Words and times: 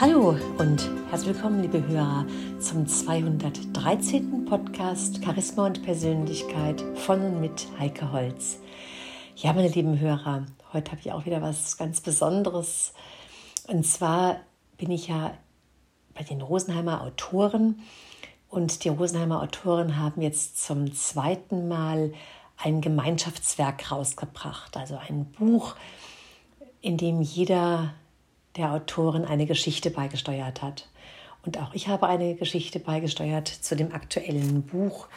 Hallo 0.00 0.34
und 0.56 0.90
herzlich 1.10 1.34
willkommen, 1.34 1.60
liebe 1.60 1.86
Hörer, 1.86 2.24
zum 2.58 2.86
213. 2.86 4.46
Podcast 4.46 5.22
Charisma 5.22 5.66
und 5.66 5.82
Persönlichkeit 5.82 6.82
von 6.94 7.20
und 7.20 7.40
mit 7.42 7.66
Heike 7.78 8.10
Holz. 8.10 8.60
Ja, 9.36 9.52
meine 9.52 9.68
lieben 9.68 10.00
Hörer, 10.00 10.46
heute 10.72 10.92
habe 10.92 11.02
ich 11.02 11.12
auch 11.12 11.26
wieder 11.26 11.42
was 11.42 11.76
ganz 11.76 12.00
Besonderes. 12.00 12.94
Und 13.68 13.84
zwar 13.84 14.40
bin 14.78 14.90
ich 14.90 15.08
ja 15.08 15.36
bei 16.14 16.22
den 16.22 16.40
Rosenheimer 16.40 17.02
Autoren 17.02 17.82
und 18.48 18.84
die 18.84 18.88
Rosenheimer 18.88 19.42
Autoren 19.42 19.98
haben 19.98 20.22
jetzt 20.22 20.64
zum 20.64 20.94
zweiten 20.94 21.68
Mal 21.68 22.14
ein 22.56 22.80
Gemeinschaftswerk 22.80 23.92
rausgebracht, 23.92 24.78
also 24.78 24.96
ein 24.96 25.26
Buch, 25.26 25.76
in 26.80 26.96
dem 26.96 27.20
jeder 27.20 27.92
der 28.60 28.72
Autorin 28.72 29.24
eine 29.24 29.46
Geschichte 29.46 29.90
beigesteuert 29.90 30.62
hat. 30.62 30.88
Und 31.44 31.58
auch 31.58 31.72
ich 31.72 31.88
habe 31.88 32.06
eine 32.06 32.34
Geschichte 32.34 32.78
beigesteuert 32.78 33.48
zu 33.48 33.74
dem 33.74 33.92
aktuellen 33.92 34.62
Buch 34.62 35.08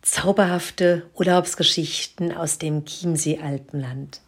Zauberhafte 0.00 1.10
Urlaubsgeschichten 1.14 2.34
aus 2.34 2.56
dem 2.56 2.86
Chiemsee-Alpenland. 2.86 4.22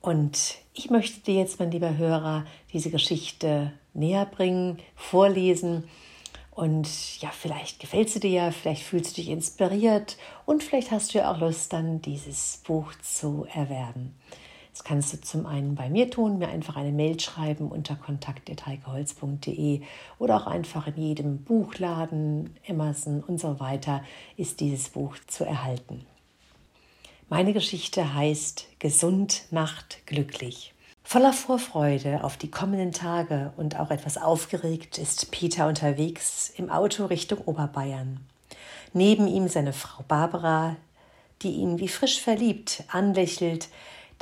Und 0.00 0.56
ich 0.74 0.90
möchte 0.90 1.20
dir 1.20 1.38
jetzt, 1.38 1.60
mein 1.60 1.70
lieber 1.70 1.96
Hörer, 1.96 2.44
diese 2.72 2.90
Geschichte 2.90 3.72
näher 3.92 4.26
bringen, 4.26 4.78
vorlesen. 4.96 5.84
Und 6.50 7.20
ja, 7.20 7.30
vielleicht 7.30 7.78
gefällt 7.78 8.10
sie 8.10 8.20
dir 8.20 8.30
ja, 8.30 8.50
vielleicht 8.50 8.82
fühlst 8.82 9.12
du 9.12 9.22
dich 9.22 9.30
inspiriert 9.30 10.16
und 10.46 10.64
vielleicht 10.64 10.90
hast 10.90 11.14
du 11.14 11.18
ja 11.18 11.32
auch 11.32 11.38
Lust, 11.38 11.72
dann 11.72 12.02
dieses 12.02 12.60
Buch 12.66 12.92
zu 13.00 13.46
erwerben. 13.54 14.16
Das 14.74 14.82
kannst 14.82 15.12
du 15.12 15.20
zum 15.20 15.46
einen 15.46 15.76
bei 15.76 15.88
mir 15.88 16.10
tun, 16.10 16.38
mir 16.38 16.48
einfach 16.48 16.74
eine 16.74 16.90
Mail 16.90 17.20
schreiben 17.20 17.70
unter 17.70 17.94
kontakt.heikeholz.de 17.94 19.82
oder 20.18 20.36
auch 20.36 20.48
einfach 20.48 20.88
in 20.88 20.96
jedem 20.96 21.44
Buchladen, 21.44 22.56
Amazon 22.68 23.22
und 23.22 23.40
so 23.40 23.60
weiter 23.60 24.02
ist 24.36 24.58
dieses 24.58 24.88
Buch 24.88 25.14
zu 25.28 25.44
erhalten. 25.44 26.04
Meine 27.28 27.52
Geschichte 27.52 28.14
heißt 28.14 28.66
Gesund 28.80 29.44
macht 29.52 30.04
glücklich. 30.08 30.74
Voller 31.04 31.32
Vorfreude 31.32 32.24
auf 32.24 32.36
die 32.36 32.50
kommenden 32.50 32.90
Tage 32.90 33.52
und 33.56 33.78
auch 33.78 33.92
etwas 33.92 34.18
aufgeregt 34.18 34.98
ist 34.98 35.30
Peter 35.30 35.68
unterwegs 35.68 36.52
im 36.56 36.68
Auto 36.68 37.06
Richtung 37.06 37.38
Oberbayern. 37.46 38.26
Neben 38.92 39.28
ihm 39.28 39.46
seine 39.46 39.72
Frau 39.72 40.02
Barbara, 40.08 40.74
die 41.42 41.52
ihn 41.52 41.78
wie 41.78 41.86
frisch 41.86 42.20
verliebt 42.20 42.82
anlächelt, 42.88 43.68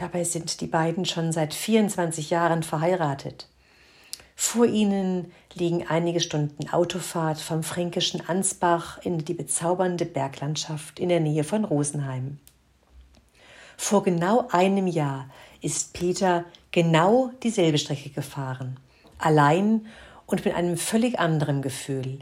Dabei 0.03 0.25
sind 0.25 0.61
die 0.61 0.67
beiden 0.67 1.05
schon 1.05 1.31
seit 1.31 1.55
24 1.55 2.31
Jahren 2.31 2.65
verheiratet. 2.65 3.47
Vor 4.35 4.67
ihnen 4.67 5.31
liegen 5.55 5.87
einige 5.87 6.19
Stunden 6.19 6.69
Autofahrt 6.71 7.39
vom 7.39 7.63
fränkischen 7.63 8.29
Ansbach 8.29 8.99
in 9.05 9.25
die 9.25 9.33
bezaubernde 9.33 10.05
Berglandschaft 10.05 10.99
in 10.99 11.09
der 11.09 11.21
Nähe 11.21 11.45
von 11.45 11.65
Rosenheim. 11.65 12.41
Vor 13.77 14.03
genau 14.03 14.49
einem 14.51 14.89
Jahr 14.89 15.31
ist 15.61 15.93
Peter 15.93 16.47
genau 16.73 17.31
dieselbe 17.45 17.79
Strecke 17.79 18.11
gefahren, 18.11 18.81
allein 19.19 19.87
und 20.27 20.45
mit 20.45 20.57
einem 20.57 20.79
völlig 20.79 21.21
anderen 21.21 21.63
Gefühl. 21.63 22.19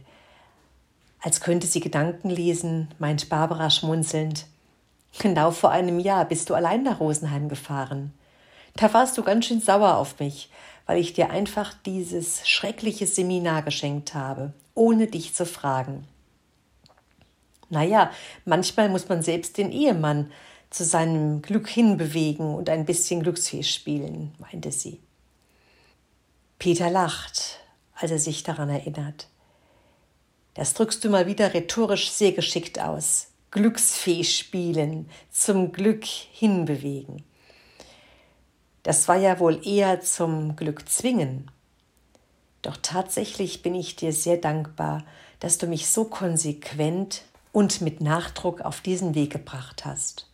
Als 1.22 1.40
könnte 1.40 1.66
sie 1.66 1.80
Gedanken 1.80 2.28
lesen, 2.28 2.88
meint 2.98 3.30
Barbara 3.30 3.70
schmunzelnd. 3.70 4.44
Genau 5.18 5.50
vor 5.50 5.70
einem 5.70 5.98
Jahr 5.98 6.24
bist 6.24 6.50
du 6.50 6.54
allein 6.54 6.82
nach 6.82 7.00
Rosenheim 7.00 7.48
gefahren. 7.48 8.12
Da 8.74 8.92
warst 8.94 9.18
du 9.18 9.22
ganz 9.22 9.46
schön 9.46 9.60
sauer 9.60 9.96
auf 9.96 10.18
mich, 10.20 10.50
weil 10.86 10.98
ich 10.98 11.12
dir 11.12 11.30
einfach 11.30 11.74
dieses 11.84 12.48
schreckliche 12.48 13.06
Seminar 13.06 13.62
geschenkt 13.62 14.14
habe, 14.14 14.52
ohne 14.74 15.06
dich 15.06 15.34
zu 15.34 15.44
fragen. 15.44 16.06
Naja, 17.68 18.10
manchmal 18.44 18.88
muss 18.88 19.08
man 19.08 19.22
selbst 19.22 19.58
den 19.58 19.70
Ehemann 19.70 20.32
zu 20.70 20.84
seinem 20.84 21.42
Glück 21.42 21.68
hinbewegen 21.68 22.54
und 22.54 22.68
ein 22.68 22.84
bisschen 22.84 23.22
Glücksfee 23.22 23.62
spielen, 23.62 24.34
meinte 24.38 24.72
sie. 24.72 25.00
Peter 26.58 26.90
lacht, 26.90 27.60
als 27.94 28.10
er 28.10 28.18
sich 28.18 28.42
daran 28.42 28.68
erinnert. 28.68 29.28
Das 30.54 30.74
drückst 30.74 31.04
du 31.04 31.10
mal 31.10 31.26
wieder 31.26 31.54
rhetorisch 31.54 32.10
sehr 32.10 32.32
geschickt 32.32 32.80
aus. 32.80 33.29
Glücksfee 33.50 34.24
spielen, 34.24 35.08
zum 35.30 35.72
Glück 35.72 36.04
hinbewegen. 36.04 37.24
Das 38.82 39.08
war 39.08 39.16
ja 39.16 39.38
wohl 39.40 39.66
eher 39.66 40.00
zum 40.00 40.56
Glück 40.56 40.88
zwingen. 40.88 41.50
Doch 42.62 42.76
tatsächlich 42.80 43.62
bin 43.62 43.74
ich 43.74 43.96
dir 43.96 44.12
sehr 44.12 44.36
dankbar, 44.36 45.04
dass 45.40 45.58
du 45.58 45.66
mich 45.66 45.88
so 45.88 46.04
konsequent 46.04 47.22
und 47.52 47.80
mit 47.80 48.00
Nachdruck 48.00 48.60
auf 48.60 48.80
diesen 48.80 49.14
Weg 49.14 49.32
gebracht 49.32 49.84
hast. 49.84 50.28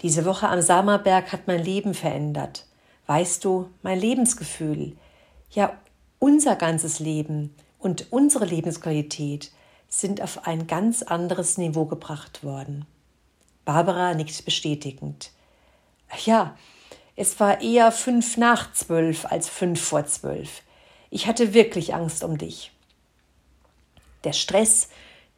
Diese 0.00 0.24
Woche 0.24 0.48
am 0.48 0.62
Samerberg 0.62 1.32
hat 1.32 1.46
mein 1.46 1.62
Leben 1.62 1.94
verändert. 1.94 2.66
Weißt 3.06 3.44
du, 3.44 3.70
mein 3.82 4.00
Lebensgefühl, 4.00 4.96
ja 5.50 5.76
unser 6.18 6.56
ganzes 6.56 7.00
Leben 7.00 7.54
und 7.78 8.10
unsere 8.10 8.46
Lebensqualität 8.46 9.52
sind 10.00 10.20
auf 10.20 10.46
ein 10.46 10.66
ganz 10.66 11.02
anderes 11.02 11.56
Niveau 11.56 11.84
gebracht 11.84 12.42
worden. 12.42 12.84
Barbara 13.64 14.14
nickt 14.14 14.44
bestätigend. 14.44 15.30
Ja, 16.24 16.56
es 17.16 17.38
war 17.38 17.60
eher 17.60 17.92
fünf 17.92 18.36
nach 18.36 18.72
zwölf 18.72 19.24
als 19.26 19.48
fünf 19.48 19.80
vor 19.80 20.04
zwölf. 20.06 20.62
Ich 21.10 21.26
hatte 21.26 21.54
wirklich 21.54 21.94
Angst 21.94 22.24
um 22.24 22.38
dich. 22.38 22.72
Der 24.24 24.32
Stress, 24.32 24.88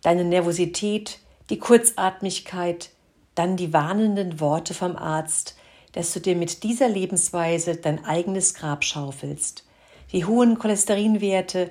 deine 0.02 0.24
Nervosität, 0.24 1.18
die 1.50 1.58
Kurzatmigkeit, 1.58 2.90
dann 3.34 3.56
die 3.56 3.74
warnenden 3.74 4.40
Worte 4.40 4.72
vom 4.72 4.96
Arzt, 4.96 5.56
dass 5.92 6.12
du 6.14 6.20
dir 6.20 6.34
mit 6.34 6.62
dieser 6.62 6.88
Lebensweise 6.88 7.76
dein 7.76 8.04
eigenes 8.06 8.54
Grab 8.54 8.84
schaufelst, 8.84 9.64
die 10.12 10.24
hohen 10.24 10.58
Cholesterinwerte, 10.58 11.70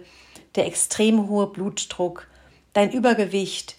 der 0.56 0.68
extrem 0.68 1.28
hohe 1.28 1.48
Blutdruck, 1.48 2.28
dein 2.76 2.92
Übergewicht. 2.92 3.78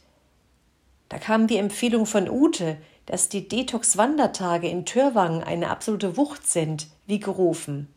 Da 1.11 1.19
kam 1.19 1.47
die 1.47 1.59
Empfehlung 1.59 2.07
von 2.07 2.29
Ute, 2.29 2.79
dass 3.05 3.29
die 3.29 3.47
Detox-Wandertage 3.47 4.69
in 4.69 4.84
Törwangen 4.87 5.45
eine 5.45 5.71
absolute 5.71 6.17
Wucht 6.17 6.49
sind, 6.49 6.89
wie 7.06 7.21
gerufen. 7.21 7.89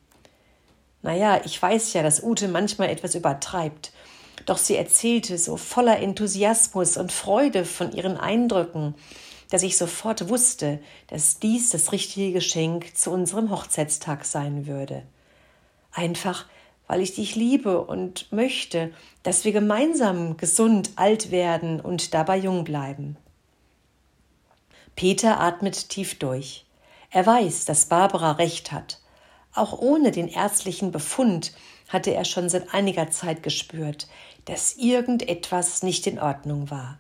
Naja, 1.02 1.42
ich 1.46 1.60
weiß 1.60 1.94
ja, 1.94 2.04
dass 2.04 2.22
Ute 2.22 2.50
manchmal 2.50 2.90
etwas 2.90 3.16
übertreibt, 3.16 3.94
doch 4.46 4.58
sie 4.58 4.76
erzählte 4.76 5.38
so 5.38 5.56
voller 5.56 6.00
Enthusiasmus 6.00 6.98
und 6.98 7.14
Freude 7.14 7.64
von 7.64 7.94
ihren 7.94 8.18
Eindrücken, 8.18 8.94
dass 9.50 9.64
ich 9.64 9.78
sofort 9.78 10.28
wusste, 10.28 10.80
dass 11.08 11.40
dies 11.40 11.70
das 11.70 11.94
richtige 11.94 12.34
Geschenk 12.34 12.96
zu 12.98 13.10
unserem 13.12 13.50
Hochzeitstag 13.52 14.26
sein 14.26 14.68
würde. 14.68 15.04
Einfach, 15.94 16.46
weil 16.90 17.02
ich 17.02 17.14
dich 17.14 17.36
liebe 17.36 17.82
und 17.86 18.32
möchte, 18.32 18.92
dass 19.22 19.46
wir 19.46 19.52
gemeinsam 19.52 20.38
gesund 20.38 20.90
alt 20.96 21.30
werden 21.30 21.80
und 21.80 22.16
dabei 22.16 22.36
jung 22.36 22.64
bleiben. 22.64 23.16
Peter 24.96 25.40
atmet 25.40 25.90
tief 25.90 26.18
durch. 26.18 26.66
Er 27.12 27.28
weiß, 27.28 27.66
dass 27.66 27.86
Barbara 27.86 28.34
recht 28.34 28.72
hat. 28.72 29.00
Auch 29.54 29.78
ohne 29.78 30.10
den 30.10 30.28
ärztlichen 30.28 30.92
Befund 30.92 31.54
hatte 31.90 32.12
er 32.16 32.26
schon 32.26 32.50
seit 32.50 32.74
einiger 32.74 33.12
Zeit 33.12 33.44
gespürt, 33.44 34.08
dass 34.46 34.76
irgendetwas 34.76 35.84
nicht 35.84 36.08
in 36.08 36.18
Ordnung 36.18 36.72
war. 36.72 36.98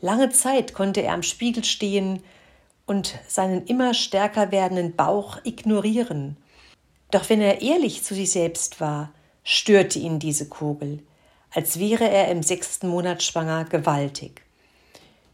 Lange 0.00 0.30
Zeit 0.30 0.72
konnte 0.72 1.02
er 1.02 1.14
am 1.14 1.24
Spiegel 1.24 1.64
stehen 1.64 2.22
und 2.86 3.18
seinen 3.26 3.66
immer 3.66 3.92
stärker 3.92 4.52
werdenden 4.52 4.94
Bauch 4.94 5.38
ignorieren 5.42 6.36
doch 7.10 7.28
wenn 7.28 7.40
er 7.40 7.62
ehrlich 7.62 8.02
zu 8.04 8.14
sich 8.14 8.32
selbst 8.32 8.80
war, 8.80 9.12
störte 9.44 9.98
ihn 9.98 10.18
diese 10.18 10.48
Kugel, 10.48 11.00
als 11.50 11.78
wäre 11.78 12.08
er 12.08 12.28
im 12.28 12.42
sechsten 12.42 12.88
Monat 12.88 13.22
schwanger, 13.22 13.64
gewaltig. 13.64 14.42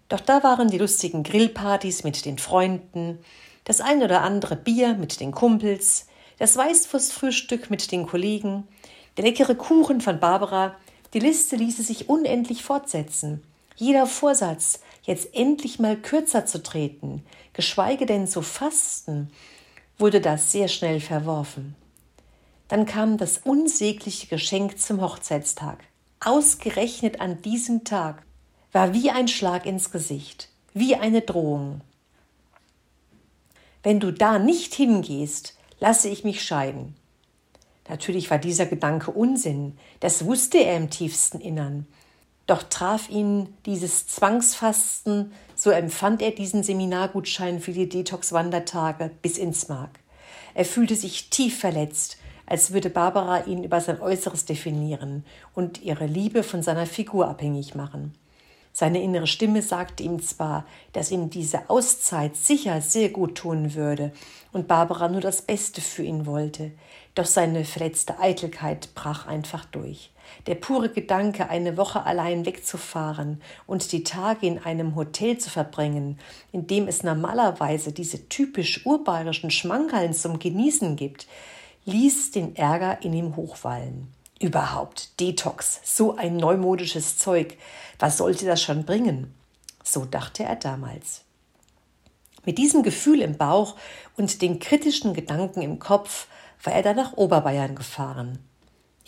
Doch 0.08 0.20
da 0.20 0.42
waren 0.42 0.68
die 0.68 0.78
lustigen 0.78 1.22
Grillpartys 1.22 2.04
mit 2.04 2.24
den 2.24 2.38
Freunden, 2.38 3.18
das 3.64 3.80
ein 3.80 4.02
oder 4.02 4.22
andere 4.22 4.56
Bier 4.56 4.94
mit 4.94 5.20
den 5.20 5.32
Kumpels, 5.32 6.06
das 6.38 6.56
Weißwurstfrühstück 6.56 7.70
mit 7.70 7.90
den 7.90 8.06
Kollegen, 8.06 8.68
der 9.16 9.24
leckere 9.24 9.54
Kuchen 9.54 10.00
von 10.00 10.20
Barbara, 10.20 10.76
die 11.14 11.18
Liste 11.18 11.56
ließe 11.56 11.82
sich 11.82 12.08
unendlich 12.08 12.62
fortsetzen. 12.62 13.42
Jeder 13.74 14.06
Vorsatz, 14.06 14.80
jetzt 15.02 15.34
endlich 15.34 15.78
mal 15.78 15.96
kürzer 15.96 16.46
zu 16.46 16.62
treten, 16.62 17.24
geschweige 17.52 18.06
denn 18.06 18.26
zu 18.26 18.42
fasten, 18.42 19.30
wurde 19.98 20.20
das 20.20 20.52
sehr 20.52 20.68
schnell 20.68 21.00
verworfen. 21.00 21.74
Dann 22.68 22.86
kam 22.86 23.16
das 23.16 23.38
unsägliche 23.38 24.26
Geschenk 24.26 24.78
zum 24.78 25.00
Hochzeitstag. 25.00 25.84
Ausgerechnet 26.20 27.20
an 27.20 27.40
diesem 27.42 27.84
Tag 27.84 28.22
war 28.72 28.92
wie 28.92 29.10
ein 29.10 29.28
Schlag 29.28 29.66
ins 29.66 29.90
Gesicht, 29.90 30.48
wie 30.74 30.96
eine 30.96 31.22
Drohung. 31.22 31.80
Wenn 33.82 34.00
du 34.00 34.12
da 34.12 34.38
nicht 34.38 34.74
hingehst, 34.74 35.56
lasse 35.78 36.08
ich 36.08 36.24
mich 36.24 36.42
scheiden. 36.42 36.96
Natürlich 37.88 38.30
war 38.30 38.38
dieser 38.38 38.66
Gedanke 38.66 39.12
Unsinn, 39.12 39.78
das 40.00 40.24
wusste 40.24 40.58
er 40.58 40.76
im 40.76 40.90
tiefsten 40.90 41.40
Innern. 41.40 41.86
Doch 42.46 42.64
traf 42.64 43.08
ihn 43.08 43.54
dieses 43.64 44.06
Zwangsfasten, 44.08 45.32
so 45.56 45.70
empfand 45.70 46.22
er 46.22 46.30
diesen 46.30 46.62
Seminargutschein 46.62 47.60
für 47.60 47.72
die 47.72 47.88
Detox-Wandertage 47.88 49.10
bis 49.22 49.38
ins 49.38 49.68
Mark. 49.68 49.98
Er 50.54 50.64
fühlte 50.64 50.94
sich 50.94 51.30
tief 51.30 51.58
verletzt, 51.58 52.18
als 52.46 52.72
würde 52.72 52.90
Barbara 52.90 53.44
ihn 53.46 53.64
über 53.64 53.80
sein 53.80 54.00
Äußeres 54.00 54.44
definieren 54.44 55.24
und 55.54 55.82
ihre 55.82 56.06
Liebe 56.06 56.42
von 56.42 56.62
seiner 56.62 56.86
Figur 56.86 57.26
abhängig 57.26 57.74
machen. 57.74 58.14
Seine 58.72 59.02
innere 59.02 59.26
Stimme 59.26 59.62
sagte 59.62 60.02
ihm 60.02 60.20
zwar, 60.22 60.66
dass 60.92 61.10
ihm 61.10 61.30
diese 61.30 61.70
Auszeit 61.70 62.36
sicher 62.36 62.82
sehr 62.82 63.08
gut 63.08 63.36
tun 63.36 63.74
würde 63.74 64.12
und 64.52 64.68
Barbara 64.68 65.08
nur 65.08 65.22
das 65.22 65.40
Beste 65.40 65.80
für 65.80 66.02
ihn 66.02 66.26
wollte, 66.26 66.72
doch 67.14 67.24
seine 67.24 67.64
verletzte 67.64 68.18
Eitelkeit 68.20 68.94
brach 68.94 69.26
einfach 69.26 69.64
durch. 69.64 70.10
Der 70.46 70.54
pure 70.54 70.88
Gedanke, 70.88 71.48
eine 71.48 71.76
Woche 71.76 72.04
allein 72.04 72.46
wegzufahren 72.46 73.40
und 73.66 73.92
die 73.92 74.04
Tage 74.04 74.46
in 74.46 74.58
einem 74.58 74.94
Hotel 74.96 75.38
zu 75.38 75.50
verbringen, 75.50 76.18
in 76.52 76.66
dem 76.66 76.88
es 76.88 77.02
normalerweise 77.02 77.92
diese 77.92 78.28
typisch 78.28 78.84
urbayerischen 78.86 79.50
Schmankerln 79.50 80.14
zum 80.14 80.38
Genießen 80.38 80.96
gibt, 80.96 81.26
ließ 81.84 82.32
den 82.32 82.56
Ärger 82.56 83.02
in 83.02 83.12
ihm 83.12 83.36
hochwallen. 83.36 84.12
Überhaupt, 84.40 85.18
Detox, 85.18 85.80
so 85.84 86.16
ein 86.16 86.36
neumodisches 86.36 87.16
Zeug, 87.16 87.56
was 87.98 88.18
sollte 88.18 88.44
das 88.44 88.60
schon 88.60 88.84
bringen? 88.84 89.34
So 89.82 90.04
dachte 90.04 90.42
er 90.42 90.56
damals. 90.56 91.22
Mit 92.44 92.58
diesem 92.58 92.82
Gefühl 92.82 93.22
im 93.22 93.36
Bauch 93.36 93.76
und 94.16 94.42
den 94.42 94.60
kritischen 94.60 95.14
Gedanken 95.14 95.62
im 95.62 95.78
Kopf 95.78 96.28
war 96.62 96.74
er 96.74 96.82
dann 96.82 96.96
nach 96.96 97.14
Oberbayern 97.14 97.74
gefahren. 97.74 98.38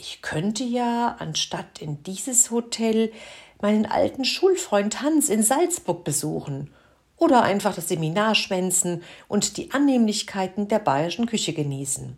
Ich 0.01 0.23
könnte 0.23 0.63
ja, 0.63 1.17
anstatt 1.19 1.81
in 1.81 2.05
dieses 2.05 2.53
Hotel, 2.53 3.13
meinen 3.61 3.85
alten 3.85 4.25
Schulfreund 4.25 5.03
Hans 5.03 5.29
in 5.29 5.43
Salzburg 5.43 6.05
besuchen 6.05 6.71
oder 7.17 7.43
einfach 7.43 7.75
das 7.75 7.89
Seminar 7.89 8.37
schwänzen 8.37 9.03
und 9.27 9.57
die 9.57 9.73
Annehmlichkeiten 9.73 10.69
der 10.69 10.79
bayerischen 10.79 11.27
Küche 11.27 11.53
genießen. 11.53 12.17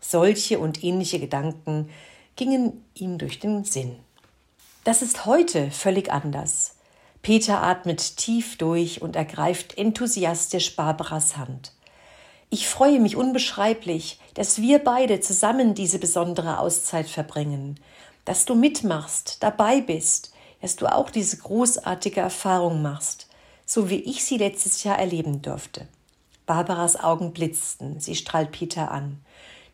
Solche 0.00 0.60
und 0.60 0.84
ähnliche 0.84 1.18
Gedanken 1.18 1.90
gingen 2.36 2.84
ihm 2.94 3.18
durch 3.18 3.40
den 3.40 3.64
Sinn. 3.64 3.96
Das 4.84 5.02
ist 5.02 5.26
heute 5.26 5.72
völlig 5.72 6.12
anders. 6.12 6.76
Peter 7.20 7.64
atmet 7.64 8.16
tief 8.16 8.56
durch 8.58 9.02
und 9.02 9.16
ergreift 9.16 9.76
enthusiastisch 9.76 10.76
Barbaras 10.76 11.36
Hand. 11.36 11.72
Ich 12.50 12.66
freue 12.66 12.98
mich 12.98 13.14
unbeschreiblich, 13.14 14.18
dass 14.32 14.62
wir 14.62 14.78
beide 14.78 15.20
zusammen 15.20 15.74
diese 15.74 15.98
besondere 15.98 16.58
Auszeit 16.60 17.06
verbringen, 17.06 17.78
dass 18.24 18.46
du 18.46 18.54
mitmachst, 18.54 19.42
dabei 19.42 19.82
bist, 19.82 20.32
dass 20.62 20.76
du 20.76 20.86
auch 20.86 21.10
diese 21.10 21.36
großartige 21.36 22.20
Erfahrung 22.20 22.80
machst, 22.80 23.28
so 23.66 23.90
wie 23.90 24.00
ich 24.00 24.24
sie 24.24 24.38
letztes 24.38 24.82
Jahr 24.82 24.98
erleben 24.98 25.42
durfte. 25.42 25.86
Barbaras 26.46 26.98
Augen 26.98 27.34
blitzten, 27.34 28.00
sie 28.00 28.14
strahlt 28.14 28.50
Peter 28.50 28.90
an. 28.90 29.20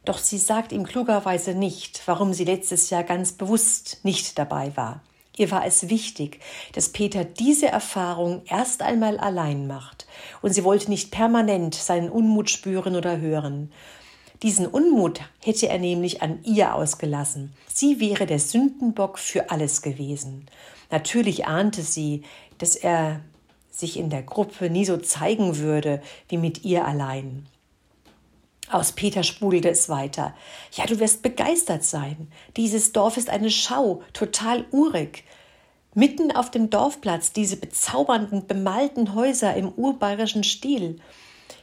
Doch 0.05 0.19
sie 0.19 0.39
sagt 0.39 0.73
ihm 0.73 0.85
klugerweise 0.85 1.55
nicht, 1.55 2.03
warum 2.07 2.33
sie 2.35 2.45
letztes 2.45 2.91
Jahr 2.91 3.05
ganz 3.05 3.33
bewusst 3.33 4.01
nicht 4.03 4.37
dabei 4.37 4.77
war. 4.77 5.01
Ihr 5.37 5.51
war 5.51 5.67
es 5.67 5.89
wichtig, 5.89 6.41
dass 6.73 6.91
Peter 6.91 7.25
diese 7.25 7.67
Erfahrung 7.67 8.43
erst 8.47 8.83
einmal 8.83 9.19
allein 9.19 9.67
macht, 9.67 10.07
und 10.43 10.53
sie 10.53 10.65
wollte 10.65 10.91
nicht 10.91 11.11
permanent 11.11 11.75
seinen 11.75 12.09
Unmut 12.09 12.51
spüren 12.51 12.95
oder 12.95 13.19
hören. 13.19 13.73
Diesen 14.43 14.67
Unmut 14.67 15.21
hätte 15.43 15.69
er 15.69 15.79
nämlich 15.79 16.23
an 16.23 16.41
ihr 16.45 16.75
ausgelassen. 16.75 17.53
Sie 17.67 17.99
wäre 17.99 18.27
der 18.27 18.39
Sündenbock 18.39 19.19
für 19.19 19.51
alles 19.51 19.83
gewesen. 19.83 20.47
Natürlich 20.91 21.47
ahnte 21.47 21.83
sie, 21.83 22.23
dass 22.59 22.77
er 22.77 23.21
sich 23.71 23.99
in 23.99 24.11
der 24.11 24.23
Gruppe 24.23 24.71
nie 24.71 24.85
so 24.85 24.97
zeigen 24.99 25.57
würde 25.57 26.01
wie 26.29 26.37
mit 26.37 26.65
ihr 26.65 26.85
allein. 26.85 27.47
Aus 28.71 28.93
Peter 28.93 29.23
sprudelte 29.23 29.69
es 29.69 29.89
weiter. 29.89 30.35
Ja, 30.73 30.87
du 30.87 30.99
wirst 30.99 31.23
begeistert 31.23 31.85
sein. 31.85 32.29
Dieses 32.57 32.93
Dorf 32.93 33.17
ist 33.17 33.29
eine 33.29 33.51
Schau, 33.51 34.03
total 34.13 34.65
urig. 34.71 35.25
Mitten 35.95 36.33
auf 36.33 36.51
dem 36.51 36.71
Dorfplatz 36.71 37.33
diese 37.33 37.57
bezaubernden, 37.57 38.47
bemalten 38.47 39.15
Häuser 39.15 39.55
im 39.55 39.69
urbayerischen 39.69 40.43
Stil. 40.43 40.99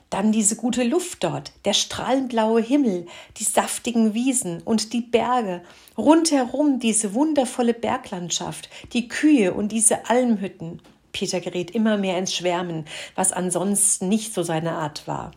Dann 0.09 0.31
diese 0.31 0.57
gute 0.57 0.83
Luft 0.83 1.23
dort, 1.23 1.53
der 1.65 1.73
strahlendblaue 1.73 2.61
Himmel, 2.61 3.07
die 3.37 3.45
saftigen 3.45 4.13
Wiesen 4.13 4.61
und 4.61 4.93
die 4.93 5.01
Berge, 5.01 5.63
rundherum 5.97 6.79
diese 6.79 7.13
wundervolle 7.13 7.73
Berglandschaft, 7.73 8.69
die 8.93 9.07
Kühe 9.07 9.53
und 9.53 9.71
diese 9.71 10.09
Almhütten. 10.09 10.81
Peter 11.13 11.39
gerät 11.39 11.71
immer 11.71 11.97
mehr 11.97 12.17
ins 12.17 12.33
Schwärmen, 12.33 12.85
was 13.15 13.31
ansonsten 13.31 14.07
nicht 14.09 14.33
so 14.33 14.43
seine 14.43 14.73
Art 14.73 15.07
war. 15.07 15.31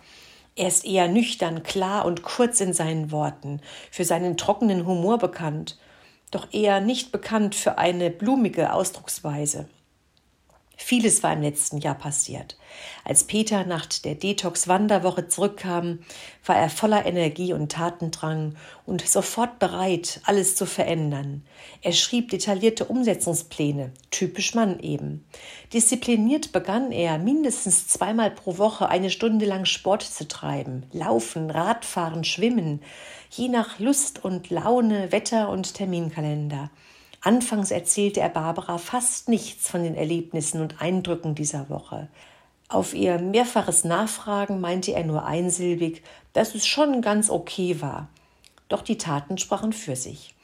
Er 0.56 0.68
ist 0.68 0.84
eher 0.84 1.08
nüchtern, 1.08 1.62
klar 1.64 2.04
und 2.04 2.22
kurz 2.22 2.60
in 2.60 2.72
seinen 2.72 3.10
Worten, 3.10 3.60
für 3.90 4.04
seinen 4.04 4.36
trockenen 4.36 4.86
Humor 4.86 5.18
bekannt, 5.18 5.78
doch 6.30 6.52
eher 6.52 6.80
nicht 6.80 7.10
bekannt 7.10 7.54
für 7.54 7.78
eine 7.78 8.10
blumige 8.10 8.72
Ausdrucksweise. 8.72 9.68
Vieles 10.86 11.22
war 11.22 11.32
im 11.32 11.40
letzten 11.40 11.78
Jahr 11.78 11.94
passiert. 11.94 12.58
Als 13.04 13.25
Peter 13.25 13.64
nach 13.64 13.86
der 13.86 14.16
Detox-Wanderwoche 14.16 15.28
zurückkam, 15.28 16.00
war 16.44 16.58
er 16.58 16.69
voller 16.69 17.06
Energie 17.06 17.54
und 17.54 17.72
Tatendrang 17.72 18.54
und 18.84 19.00
sofort 19.08 19.58
bereit, 19.58 20.20
alles 20.25 20.56
zu 20.56 20.66
verändern. 20.66 21.42
Er 21.81 21.92
schrieb 21.92 22.28
detaillierte 22.28 22.84
Umsetzungspläne, 22.84 23.92
typisch 24.10 24.54
Mann 24.54 24.78
eben. 24.78 25.25
Diszipliniert 25.72 26.52
begann 26.52 26.92
er, 26.92 27.16
mindestens 27.16 27.88
zweimal 27.88 28.31
pro 28.31 28.58
Woche 28.58 28.86
eine 28.86 29.08
Stunde 29.08 29.46
lang 29.46 29.64
Sport 29.64 30.02
zu 30.02 30.28
treiben, 30.28 30.84
laufen, 30.92 31.50
Radfahren, 31.50 32.25
schwimmen, 32.25 32.82
je 33.31 33.48
nach 33.48 33.78
Lust 33.78 34.22
und 34.22 34.50
Laune, 34.50 35.12
Wetter 35.12 35.48
und 35.48 35.72
Terminkalender. 35.72 36.70
Anfangs 37.24 37.70
erzählte 37.70 38.20
er 38.20 38.28
Barbara 38.28 38.76
fast 38.76 39.31
nichts 39.31 39.70
von 39.70 39.82
den 39.82 39.94
Erlebnissen 39.94 40.60
und 40.60 40.82
Eindrücken 40.82 41.34
dieser 41.34 41.70
Woche. 41.70 42.08
Auf 42.69 42.93
ihr 42.93 43.19
mehrfaches 43.19 43.84
Nachfragen 43.84 44.60
meinte 44.60 44.93
er 44.93 45.04
nur 45.04 45.24
einsilbig, 45.24 46.02
dass 46.34 46.54
es 46.54 46.66
schon 46.66 47.00
ganz 47.00 47.31
okay 47.31 47.81
war. 47.81 48.08
Doch 48.69 48.82
die 48.82 48.98
Taten 48.98 49.38
sprachen 49.38 49.72
für 49.72 49.96
sich. 49.96 50.34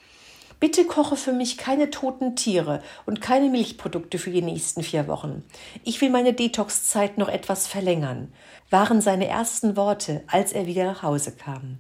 Bitte 0.59 0.87
koche 0.87 1.17
für 1.17 1.35
mich 1.35 1.59
keine 1.59 1.91
toten 1.91 2.35
Tiere 2.35 2.83
und 3.05 3.21
keine 3.21 3.51
Milchprodukte 3.51 4.19
für 4.19 4.31
die 4.31 4.41
nächsten 4.41 4.83
vier 4.83 5.07
Wochen. 5.07 5.45
Ich 5.85 6.01
will 6.01 6.09
meine 6.09 6.33
Detox-Zeit 6.33 7.19
noch 7.19 7.29
etwas 7.29 7.67
verlängern, 7.67 8.33
waren 8.71 9.03
seine 9.03 9.27
ersten 9.27 9.77
Worte, 9.77 10.23
als 10.29 10.53
er 10.53 10.67
wieder 10.67 10.85
nach 10.85 11.03
Hause 11.03 11.33
kam. 11.33 11.77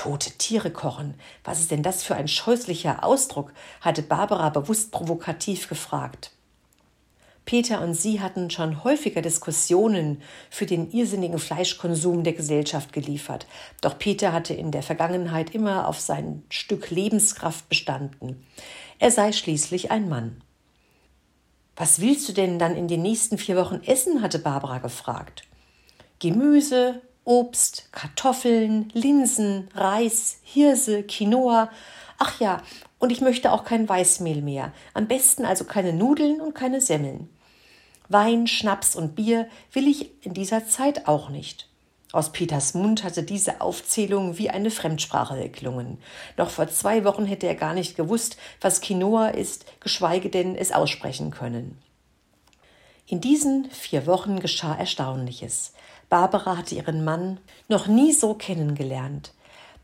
Tote 0.00 0.30
Tiere 0.30 0.70
kochen. 0.70 1.12
Was 1.44 1.60
ist 1.60 1.70
denn 1.70 1.82
das 1.82 2.02
für 2.02 2.14
ein 2.14 2.26
scheußlicher 2.26 3.04
Ausdruck? 3.04 3.52
hatte 3.82 4.00
Barbara 4.00 4.48
bewusst 4.48 4.92
provokativ 4.92 5.68
gefragt. 5.68 6.30
Peter 7.44 7.82
und 7.82 7.92
sie 7.92 8.22
hatten 8.22 8.48
schon 8.48 8.82
häufiger 8.82 9.20
Diskussionen 9.20 10.22
für 10.48 10.64
den 10.64 10.90
irrsinnigen 10.90 11.38
Fleischkonsum 11.38 12.24
der 12.24 12.32
Gesellschaft 12.32 12.94
geliefert. 12.94 13.46
Doch 13.82 13.98
Peter 13.98 14.32
hatte 14.32 14.54
in 14.54 14.70
der 14.70 14.82
Vergangenheit 14.82 15.54
immer 15.54 15.86
auf 15.86 16.00
sein 16.00 16.44
Stück 16.48 16.88
Lebenskraft 16.88 17.68
bestanden. 17.68 18.42
Er 18.98 19.10
sei 19.10 19.32
schließlich 19.32 19.90
ein 19.90 20.08
Mann. 20.08 20.40
Was 21.76 22.00
willst 22.00 22.26
du 22.26 22.32
denn 22.32 22.58
dann 22.58 22.74
in 22.74 22.88
den 22.88 23.02
nächsten 23.02 23.36
vier 23.36 23.56
Wochen 23.56 23.82
essen? 23.84 24.22
hatte 24.22 24.38
Barbara 24.38 24.78
gefragt. 24.78 25.42
Gemüse, 26.20 27.02
Obst, 27.24 27.88
Kartoffeln, 27.92 28.90
Linsen, 28.92 29.68
Reis, 29.74 30.38
Hirse, 30.42 31.02
Quinoa. 31.02 31.70
Ach 32.18 32.40
ja, 32.40 32.62
und 32.98 33.10
ich 33.10 33.20
möchte 33.20 33.52
auch 33.52 33.64
kein 33.64 33.88
Weißmehl 33.88 34.42
mehr. 34.42 34.72
Am 34.94 35.08
besten 35.08 35.44
also 35.44 35.64
keine 35.64 35.92
Nudeln 35.92 36.40
und 36.40 36.54
keine 36.54 36.80
Semmeln. 36.80 37.28
Wein, 38.08 38.46
Schnaps 38.46 38.96
und 38.96 39.14
Bier 39.14 39.48
will 39.72 39.86
ich 39.86 40.10
in 40.24 40.34
dieser 40.34 40.66
Zeit 40.66 41.06
auch 41.06 41.28
nicht. 41.28 41.68
Aus 42.12 42.32
Peters 42.32 42.74
Mund 42.74 43.04
hatte 43.04 43.22
diese 43.22 43.60
Aufzählung 43.60 44.36
wie 44.36 44.50
eine 44.50 44.72
Fremdsprache 44.72 45.40
geklungen. 45.40 45.98
Noch 46.36 46.50
vor 46.50 46.68
zwei 46.68 47.04
Wochen 47.04 47.24
hätte 47.24 47.46
er 47.46 47.54
gar 47.54 47.72
nicht 47.72 47.96
gewusst, 47.96 48.36
was 48.60 48.80
Quinoa 48.80 49.28
ist, 49.28 49.64
geschweige 49.80 50.28
denn 50.28 50.56
es 50.56 50.72
aussprechen 50.72 51.30
können. 51.30 51.78
In 53.06 53.20
diesen 53.20 53.70
vier 53.70 54.06
Wochen 54.06 54.40
geschah 54.40 54.74
Erstaunliches. 54.74 55.72
Barbara 56.10 56.58
hatte 56.58 56.74
ihren 56.74 57.04
Mann 57.04 57.40
noch 57.68 57.86
nie 57.86 58.12
so 58.12 58.34
kennengelernt. 58.34 59.32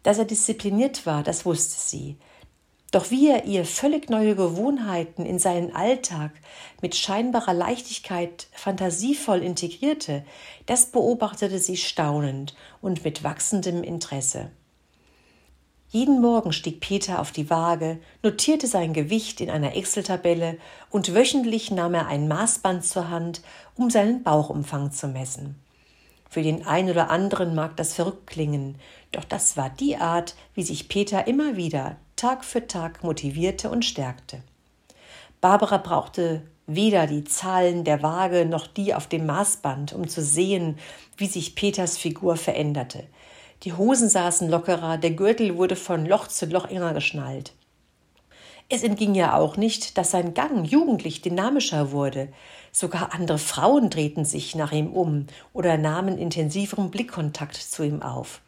Dass 0.03 0.19
er 0.19 0.25
diszipliniert 0.27 1.07
war, 1.07 1.23
das 1.23 1.47
wusste 1.47 1.81
sie. 1.81 2.19
Doch 2.91 3.11
wie 3.11 3.29
er 3.29 3.45
ihr 3.45 3.65
völlig 3.65 4.11
neue 4.11 4.37
Gewohnheiten 4.37 5.25
in 5.25 5.39
seinen 5.39 5.75
Alltag 5.75 6.33
mit 6.83 6.95
scheinbarer 6.95 7.55
Leichtigkeit 7.55 8.49
fantasievoll 8.53 9.43
integrierte, 9.43 10.25
das 10.67 10.87
beobachtete 10.87 11.59
sie 11.59 11.77
staunend 11.77 12.55
und 12.81 13.05
mit 13.05 13.25
wachsendem 13.25 13.83
Interesse. 13.83 14.51
Jeden 15.89 16.21
Morgen 16.21 16.53
stieg 16.53 16.81
Peter 16.81 17.21
auf 17.21 17.31
die 17.31 17.51
Waage, 17.51 18.01
notierte 18.23 18.67
sein 18.67 18.93
Gewicht 18.93 19.41
in 19.41 19.51
einer 19.51 19.77
Excel-Tabelle 19.77 20.59
und 20.91 21.15
wöchentlich 21.15 21.71
nahm 21.71 21.95
er 21.95 22.07
ein 22.09 22.27
Maßband 22.27 22.85
zur 22.85 23.11
Hand, 23.11 23.43
um 23.77 23.91
seinen 23.91 24.23
Bauchumfang 24.25 24.91
zu 24.91 25.07
messen. 25.07 25.61
Für 26.37 26.43
den 26.43 26.67
einen 26.67 26.91
oder 26.91 27.09
anderen 27.09 27.55
mag 27.55 27.79
das 27.79 27.95
verrückt 27.95 28.27
klingen, 28.27 28.77
doch 29.11 29.25
das 29.25 29.57
war 29.57 29.71
die 29.71 29.97
Art, 29.97 30.35
wie 30.55 30.65
sich 30.65 30.87
Peter 30.87 31.27
immer 31.27 31.57
wieder 31.57 31.97
Tag 32.15 32.45
für 32.45 32.67
Tag 32.67 33.03
motivierte 33.03 33.71
und 33.71 33.87
stärkte. 33.87 34.43
Barbara 35.41 35.79
brauchte 35.79 36.43
weder 36.67 37.07
die 37.07 37.25
Zahlen 37.25 37.85
der 37.85 38.03
Waage 38.03 38.45
noch 38.45 38.67
die 38.67 38.93
auf 38.93 39.07
dem 39.07 39.25
Maßband, 39.25 39.95
um 39.95 40.09
zu 40.09 40.21
sehen, 40.21 40.79
wie 41.17 41.27
sich 41.27 41.55
Peters 41.55 41.97
Figur 41.97 42.37
veränderte. 42.37 43.05
Die 43.63 43.73
Hosen 43.73 44.11
saßen 44.11 44.51
lockerer, 44.51 44.99
der 44.99 45.13
Gürtel 45.13 45.57
wurde 45.57 45.75
von 45.75 46.05
Loch 46.05 46.29
zu 46.29 46.45
Loch 46.45 46.69
enger 46.69 46.93
geschnallt. 46.93 47.55
Es 48.69 48.83
entging 48.83 49.15
ja 49.15 49.37
auch 49.37 49.57
nicht, 49.57 49.97
dass 49.97 50.11
sein 50.11 50.35
Gang 50.35 50.67
jugendlich 50.67 51.23
dynamischer 51.23 51.93
wurde. 51.93 52.29
Sogar 52.73 53.15
andere 53.15 53.39
Frauen 53.39 53.91
drehten 53.91 54.25
sich 54.25 54.55
nach 54.57 54.73
ihm 54.73 54.93
um 54.93 55.27
oder 55.53 55.79
nahmen 55.79 56.19
intensiveren 56.19 56.91
Blickkontakt 56.91 57.57
zu 57.57 57.85
ihm 57.85 58.03
auf. 58.03 58.41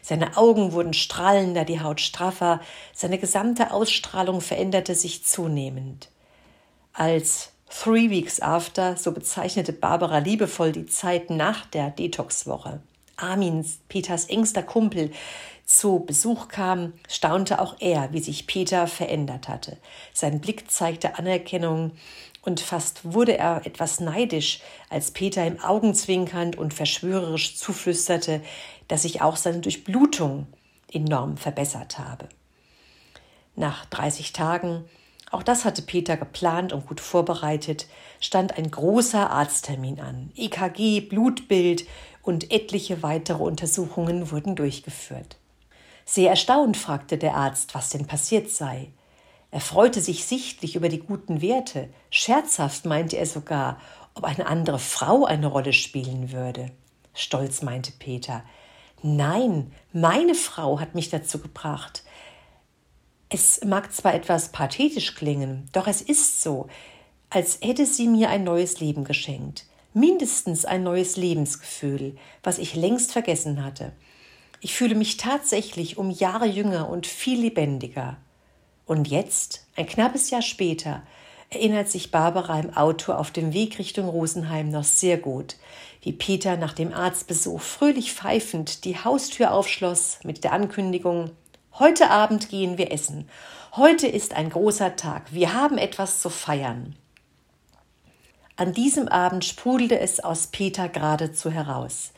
Seine 0.00 0.36
Augen 0.36 0.72
wurden 0.72 0.92
strahlender, 0.92 1.64
die 1.64 1.80
Haut 1.80 2.00
straffer, 2.00 2.60
seine 2.92 3.18
gesamte 3.18 3.72
Ausstrahlung 3.72 4.40
veränderte 4.40 4.94
sich 4.94 5.24
zunehmend. 5.24 6.08
Als 6.92 7.52
Three 7.68 8.10
Weeks 8.10 8.40
After, 8.40 8.96
so 8.96 9.10
bezeichnete 9.10 9.72
Barbara 9.72 10.18
liebevoll 10.18 10.70
die 10.70 10.86
Zeit 10.86 11.30
nach 11.30 11.66
der 11.66 11.90
Detox-Woche. 11.90 12.80
Armin, 13.16 13.64
Peters 13.88 14.26
engster 14.26 14.62
Kumpel, 14.62 15.10
zu 15.78 16.00
Besuch 16.00 16.48
kam, 16.48 16.92
staunte 17.08 17.60
auch 17.60 17.76
er, 17.80 18.12
wie 18.12 18.20
sich 18.20 18.46
Peter 18.46 18.86
verändert 18.86 19.48
hatte. 19.48 19.78
Sein 20.12 20.40
Blick 20.40 20.70
zeigte 20.70 21.18
Anerkennung 21.18 21.92
und 22.42 22.60
fast 22.60 23.12
wurde 23.12 23.38
er 23.38 23.66
etwas 23.66 24.00
neidisch, 24.00 24.60
als 24.90 25.10
Peter 25.10 25.46
ihm 25.46 25.58
augenzwinkernd 25.60 26.56
und 26.56 26.74
verschwörerisch 26.74 27.56
zuflüsterte, 27.56 28.42
dass 28.88 29.02
sich 29.02 29.22
auch 29.22 29.36
seine 29.36 29.60
Durchblutung 29.60 30.46
enorm 30.92 31.36
verbessert 31.36 31.98
habe. 31.98 32.28
Nach 33.56 33.86
30 33.86 34.32
Tagen, 34.32 34.84
auch 35.30 35.42
das 35.42 35.64
hatte 35.64 35.82
Peter 35.82 36.16
geplant 36.16 36.72
und 36.72 36.86
gut 36.86 37.00
vorbereitet, 37.00 37.86
stand 38.20 38.56
ein 38.58 38.70
großer 38.70 39.30
Arzttermin 39.30 40.00
an. 40.00 40.30
EKG, 40.36 41.00
Blutbild 41.00 41.86
und 42.22 42.52
etliche 42.52 43.02
weitere 43.02 43.42
Untersuchungen 43.42 44.30
wurden 44.30 44.54
durchgeführt. 44.54 45.36
Sehr 46.04 46.30
erstaunt 46.30 46.76
fragte 46.76 47.18
der 47.18 47.34
Arzt, 47.34 47.74
was 47.74 47.90
denn 47.90 48.06
passiert 48.06 48.50
sei. 48.50 48.90
Er 49.50 49.60
freute 49.60 50.00
sich 50.00 50.24
sichtlich 50.24 50.76
über 50.76 50.88
die 50.88 51.00
guten 51.00 51.40
Werte. 51.40 51.88
Scherzhaft 52.10 52.84
meinte 52.84 53.16
er 53.16 53.26
sogar, 53.26 53.80
ob 54.14 54.24
eine 54.24 54.46
andere 54.46 54.78
Frau 54.78 55.24
eine 55.24 55.46
Rolle 55.46 55.72
spielen 55.72 56.32
würde. 56.32 56.70
Stolz 57.14 57.62
meinte 57.62 57.92
Peter. 57.92 58.42
Nein, 59.02 59.72
meine 59.92 60.34
Frau 60.34 60.80
hat 60.80 60.94
mich 60.94 61.10
dazu 61.10 61.38
gebracht. 61.38 62.02
Es 63.28 63.64
mag 63.64 63.92
zwar 63.92 64.14
etwas 64.14 64.50
pathetisch 64.50 65.14
klingen, 65.14 65.68
doch 65.72 65.86
es 65.86 66.02
ist 66.02 66.42
so, 66.42 66.68
als 67.30 67.58
hätte 67.60 67.86
sie 67.86 68.08
mir 68.08 68.28
ein 68.28 68.44
neues 68.44 68.80
Leben 68.80 69.04
geschenkt 69.04 69.66
mindestens 69.94 70.64
ein 70.64 70.82
neues 70.82 71.16
Lebensgefühl, 71.16 72.16
was 72.42 72.58
ich 72.58 72.74
längst 72.74 73.12
vergessen 73.12 73.64
hatte. 73.64 73.92
Ich 74.64 74.74
fühle 74.74 74.94
mich 74.94 75.18
tatsächlich 75.18 75.98
um 75.98 76.10
Jahre 76.10 76.46
jünger 76.46 76.88
und 76.88 77.06
viel 77.06 77.38
lebendiger. 77.38 78.16
Und 78.86 79.08
jetzt, 79.08 79.66
ein 79.76 79.84
knappes 79.84 80.30
Jahr 80.30 80.40
später, 80.40 81.02
erinnert 81.50 81.90
sich 81.90 82.10
Barbara 82.10 82.60
im 82.60 82.74
Auto 82.74 83.12
auf 83.12 83.30
dem 83.30 83.52
Weg 83.52 83.78
Richtung 83.78 84.08
Rosenheim 84.08 84.70
noch 84.70 84.84
sehr 84.84 85.18
gut, 85.18 85.56
wie 86.00 86.14
Peter 86.14 86.56
nach 86.56 86.72
dem 86.72 86.94
Arztbesuch 86.94 87.60
fröhlich 87.60 88.14
pfeifend 88.14 88.86
die 88.86 88.96
Haustür 88.96 89.52
aufschloss 89.52 90.20
mit 90.22 90.44
der 90.44 90.54
Ankündigung 90.54 91.32
Heute 91.78 92.08
Abend 92.08 92.48
gehen 92.48 92.78
wir 92.78 92.90
essen. 92.90 93.28
Heute 93.76 94.06
ist 94.06 94.32
ein 94.32 94.48
großer 94.48 94.96
Tag. 94.96 95.34
Wir 95.34 95.52
haben 95.52 95.76
etwas 95.76 96.22
zu 96.22 96.30
feiern. 96.30 96.96
An 98.56 98.72
diesem 98.72 99.08
Abend 99.08 99.44
sprudelte 99.44 99.98
es 99.98 100.20
aus 100.20 100.46
Peter 100.46 100.88
geradezu 100.88 101.50
heraus. 101.50 102.12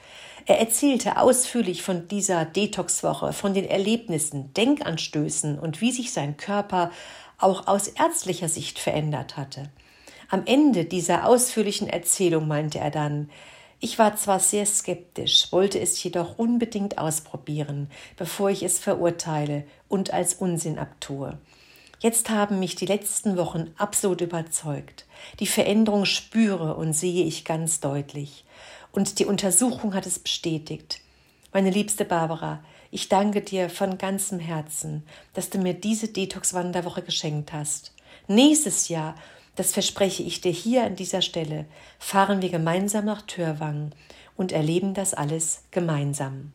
Er 0.44 0.60
erzählte 0.60 1.16
ausführlich 1.16 1.82
von 1.82 2.08
dieser 2.08 2.44
Detox-Woche, 2.44 3.32
von 3.32 3.54
den 3.54 3.64
Erlebnissen, 3.64 4.52
Denkanstößen 4.52 5.58
und 5.58 5.80
wie 5.80 5.92
sich 5.92 6.12
sein 6.12 6.36
Körper 6.36 6.90
auch 7.38 7.66
aus 7.66 7.88
ärztlicher 7.88 8.48
Sicht 8.48 8.78
verändert 8.78 9.38
hatte. 9.38 9.70
Am 10.28 10.42
Ende 10.44 10.84
dieser 10.84 11.26
ausführlichen 11.26 11.88
Erzählung 11.88 12.46
meinte 12.46 12.78
er 12.78 12.90
dann, 12.90 13.30
ich 13.80 13.98
war 13.98 14.16
zwar 14.16 14.40
sehr 14.40 14.66
skeptisch, 14.66 15.52
wollte 15.52 15.80
es 15.80 16.02
jedoch 16.02 16.38
unbedingt 16.38 16.98
ausprobieren, 16.98 17.90
bevor 18.16 18.50
ich 18.50 18.62
es 18.62 18.78
verurteile 18.78 19.64
und 19.88 20.12
als 20.12 20.34
Unsinn 20.34 20.78
abtue. 20.78 21.38
Jetzt 21.98 22.28
haben 22.28 22.58
mich 22.58 22.74
die 22.74 22.86
letzten 22.86 23.38
Wochen 23.38 23.70
absolut 23.78 24.20
überzeugt. 24.20 25.06
Die 25.40 25.46
Veränderung 25.46 26.04
spüre 26.04 26.76
und 26.76 26.92
sehe 26.92 27.24
ich 27.24 27.44
ganz 27.44 27.80
deutlich. 27.80 28.44
Und 28.92 29.18
die 29.18 29.24
Untersuchung 29.24 29.94
hat 29.94 30.06
es 30.06 30.18
bestätigt. 30.18 31.00
Meine 31.52 31.70
liebste 31.70 32.04
Barbara, 32.04 32.62
ich 32.90 33.08
danke 33.08 33.40
dir 33.40 33.70
von 33.70 33.96
ganzem 33.96 34.38
Herzen, 34.38 35.04
dass 35.32 35.48
du 35.48 35.58
mir 35.58 35.72
diese 35.74 36.08
Detox-Wanderwoche 36.08 37.02
geschenkt 37.02 37.52
hast. 37.54 37.94
Nächstes 38.28 38.88
Jahr, 38.88 39.14
das 39.54 39.72
verspreche 39.72 40.22
ich 40.22 40.42
dir 40.42 40.52
hier 40.52 40.84
an 40.84 40.96
dieser 40.96 41.22
Stelle, 41.22 41.64
fahren 41.98 42.42
wir 42.42 42.50
gemeinsam 42.50 43.06
nach 43.06 43.22
Törwang 43.22 43.92
und 44.36 44.52
erleben 44.52 44.92
das 44.92 45.14
alles 45.14 45.62
gemeinsam. 45.70 46.52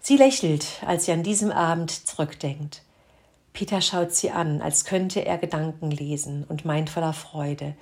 Sie 0.00 0.18
lächelt, 0.18 0.66
als 0.84 1.06
sie 1.06 1.12
an 1.12 1.22
diesem 1.22 1.50
Abend 1.50 1.90
zurückdenkt. 1.90 2.83
Peter 3.54 3.80
schaut 3.80 4.12
sie 4.12 4.32
an, 4.32 4.60
als 4.60 4.84
könnte 4.84 5.24
er 5.24 5.38
Gedanken 5.38 5.92
lesen 5.92 6.42
und 6.42 6.64
meint 6.64 6.90
voller 6.90 7.12
Freude. 7.12 7.76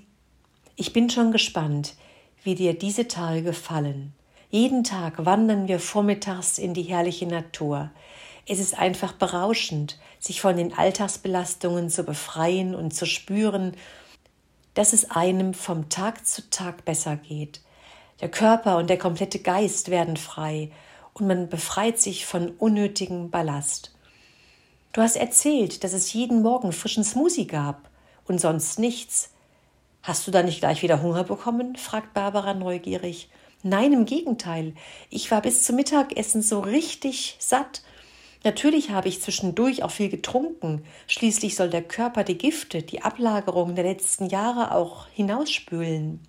Ich 0.76 0.92
bin 0.92 1.08
schon 1.08 1.32
gespannt, 1.32 1.94
wie 2.44 2.54
dir 2.54 2.78
diese 2.78 3.08
Tage 3.08 3.42
gefallen. 3.42 4.12
Jeden 4.50 4.84
Tag 4.84 5.24
wandern 5.24 5.68
wir 5.68 5.80
vormittags 5.80 6.58
in 6.58 6.74
die 6.74 6.82
herrliche 6.82 7.26
Natur. 7.26 7.90
Es 8.46 8.58
ist 8.58 8.78
einfach 8.78 9.14
berauschend, 9.14 9.98
sich 10.18 10.42
von 10.42 10.58
den 10.58 10.76
Alltagsbelastungen 10.76 11.88
zu 11.88 12.04
befreien 12.04 12.74
und 12.74 12.92
zu 12.92 13.06
spüren, 13.06 13.74
dass 14.74 14.92
es 14.92 15.10
einem 15.10 15.54
vom 15.54 15.88
Tag 15.88 16.26
zu 16.26 16.50
Tag 16.50 16.84
besser 16.84 17.16
geht. 17.16 17.62
Der 18.20 18.30
Körper 18.30 18.76
und 18.76 18.90
der 18.90 18.98
komplette 18.98 19.38
Geist 19.38 19.90
werden 19.90 20.18
frei 20.18 20.70
und 21.14 21.26
man 21.26 21.48
befreit 21.48 21.98
sich 21.98 22.26
von 22.26 22.50
unnötigem 22.50 23.30
Ballast. 23.30 23.92
Du 24.92 25.00
hast 25.00 25.16
erzählt, 25.16 25.84
dass 25.84 25.94
es 25.94 26.12
jeden 26.12 26.42
Morgen 26.42 26.70
frischen 26.70 27.02
Smoothie 27.02 27.46
gab 27.46 27.88
und 28.26 28.38
sonst 28.38 28.78
nichts. 28.78 29.30
Hast 30.02 30.26
du 30.26 30.30
da 30.30 30.42
nicht 30.42 30.60
gleich 30.60 30.82
wieder 30.82 31.00
Hunger 31.00 31.24
bekommen? 31.24 31.76
fragt 31.76 32.12
Barbara 32.12 32.52
neugierig. 32.52 33.30
Nein, 33.62 33.94
im 33.94 34.04
Gegenteil. 34.04 34.74
Ich 35.08 35.30
war 35.30 35.40
bis 35.40 35.64
zum 35.64 35.76
Mittagessen 35.76 36.42
so 36.42 36.60
richtig 36.60 37.36
satt. 37.38 37.82
Natürlich 38.44 38.90
habe 38.90 39.08
ich 39.08 39.22
zwischendurch 39.22 39.82
auch 39.82 39.92
viel 39.92 40.10
getrunken. 40.10 40.84
Schließlich 41.06 41.56
soll 41.56 41.70
der 41.70 41.84
Körper 41.84 42.22
die 42.22 42.36
Gifte, 42.36 42.82
die 42.82 43.00
Ablagerungen 43.00 43.76
der 43.76 43.84
letzten 43.84 44.26
Jahre 44.26 44.74
auch 44.74 45.06
hinausspülen. 45.14 46.20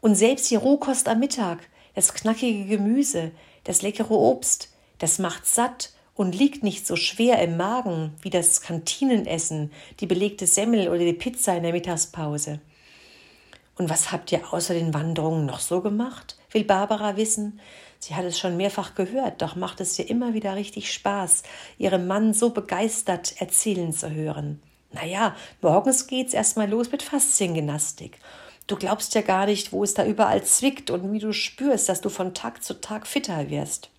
Und 0.00 0.16
selbst 0.16 0.50
die 0.50 0.56
Rohkost 0.56 1.06
am 1.06 1.20
Mittag, 1.20 1.68
das 1.94 2.12
knackige 2.12 2.64
Gemüse, 2.64 3.30
das 3.62 3.82
leckere 3.82 4.10
Obst, 4.10 4.70
das 4.98 5.20
macht 5.20 5.46
satt 5.46 5.92
und 6.14 6.34
liegt 6.34 6.62
nicht 6.62 6.86
so 6.86 6.96
schwer 6.96 7.40
im 7.40 7.56
Magen 7.56 8.12
wie 8.22 8.30
das 8.30 8.60
Kantinenessen, 8.60 9.72
die 10.00 10.06
belegte 10.06 10.46
Semmel 10.46 10.88
oder 10.88 10.98
die 10.98 11.12
Pizza 11.12 11.56
in 11.56 11.62
der 11.62 11.72
Mittagspause. 11.72 12.60
Und 13.76 13.88
was 13.88 14.12
habt 14.12 14.30
ihr 14.32 14.52
außer 14.52 14.74
den 14.74 14.92
Wanderungen 14.92 15.46
noch 15.46 15.60
so 15.60 15.80
gemacht? 15.80 16.36
will 16.50 16.64
Barbara 16.64 17.16
wissen. 17.16 17.60
Sie 17.98 18.14
hat 18.14 18.24
es 18.24 18.38
schon 18.38 18.56
mehrfach 18.56 18.94
gehört, 18.94 19.42
doch 19.42 19.56
macht 19.56 19.80
es 19.80 19.98
ihr 19.98 20.10
immer 20.10 20.34
wieder 20.34 20.56
richtig 20.56 20.92
Spaß, 20.92 21.44
ihrem 21.78 22.06
Mann 22.06 22.34
so 22.34 22.50
begeistert 22.50 23.40
erzählen 23.40 23.92
zu 23.92 24.10
hören. 24.10 24.60
Naja, 24.90 25.34
morgens 25.62 26.06
geht's 26.06 26.34
erstmal 26.34 26.68
los 26.68 26.90
mit 26.92 27.02
Fasziengymnastik. 27.02 28.18
Du 28.66 28.76
glaubst 28.76 29.14
ja 29.14 29.22
gar 29.22 29.46
nicht, 29.46 29.72
wo 29.72 29.82
es 29.84 29.94
da 29.94 30.04
überall 30.04 30.42
zwickt 30.44 30.90
und 30.90 31.12
wie 31.12 31.18
du 31.18 31.32
spürst, 31.32 31.88
dass 31.88 32.00
du 32.00 32.08
von 32.08 32.34
Tag 32.34 32.62
zu 32.62 32.80
Tag 32.80 33.06
fitter 33.06 33.48
wirst. 33.48 33.91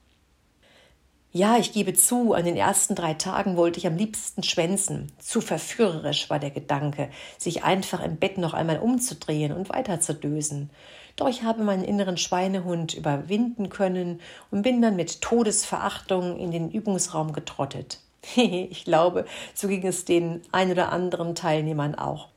Ja, 1.35 1.57
ich 1.57 1.73
gebe 1.73 1.95
zu, 1.95 2.33
an 2.33 2.45
den 2.45 2.55
ersten 2.55 2.93
drei 2.93 3.15
Tagen 3.15 3.57
wollte 3.57 3.79
ich 3.79 3.87
am 3.87 3.97
liebsten 3.97 4.43
schwänzen. 4.43 5.11
Zu 5.17 5.41
verführerisch 5.41 6.29
war 6.29 6.37
der 6.37 6.51
Gedanke, 6.51 7.09
sich 7.39 7.63
einfach 7.63 8.03
im 8.03 8.17
Bett 8.17 8.37
noch 8.37 8.53
einmal 8.53 8.77
umzudrehen 8.77 9.51
und 9.51 9.67
weiterzudösen. 9.69 10.69
Doch 11.15 11.27
ich 11.27 11.41
habe 11.41 11.63
meinen 11.63 11.83
inneren 11.83 12.17
Schweinehund 12.17 12.93
überwinden 12.93 13.69
können 13.69 14.21
und 14.51 14.61
bin 14.61 14.79
dann 14.79 14.95
mit 14.95 15.21
Todesverachtung 15.21 16.37
in 16.37 16.51
den 16.51 16.69
Übungsraum 16.69 17.33
getrottet. 17.33 17.99
ich 18.35 18.85
glaube, 18.85 19.25
so 19.55 19.67
ging 19.67 19.87
es 19.87 20.05
den 20.05 20.43
ein 20.51 20.69
oder 20.69 20.91
anderen 20.91 21.33
Teilnehmern 21.33 21.95
auch. 21.95 22.27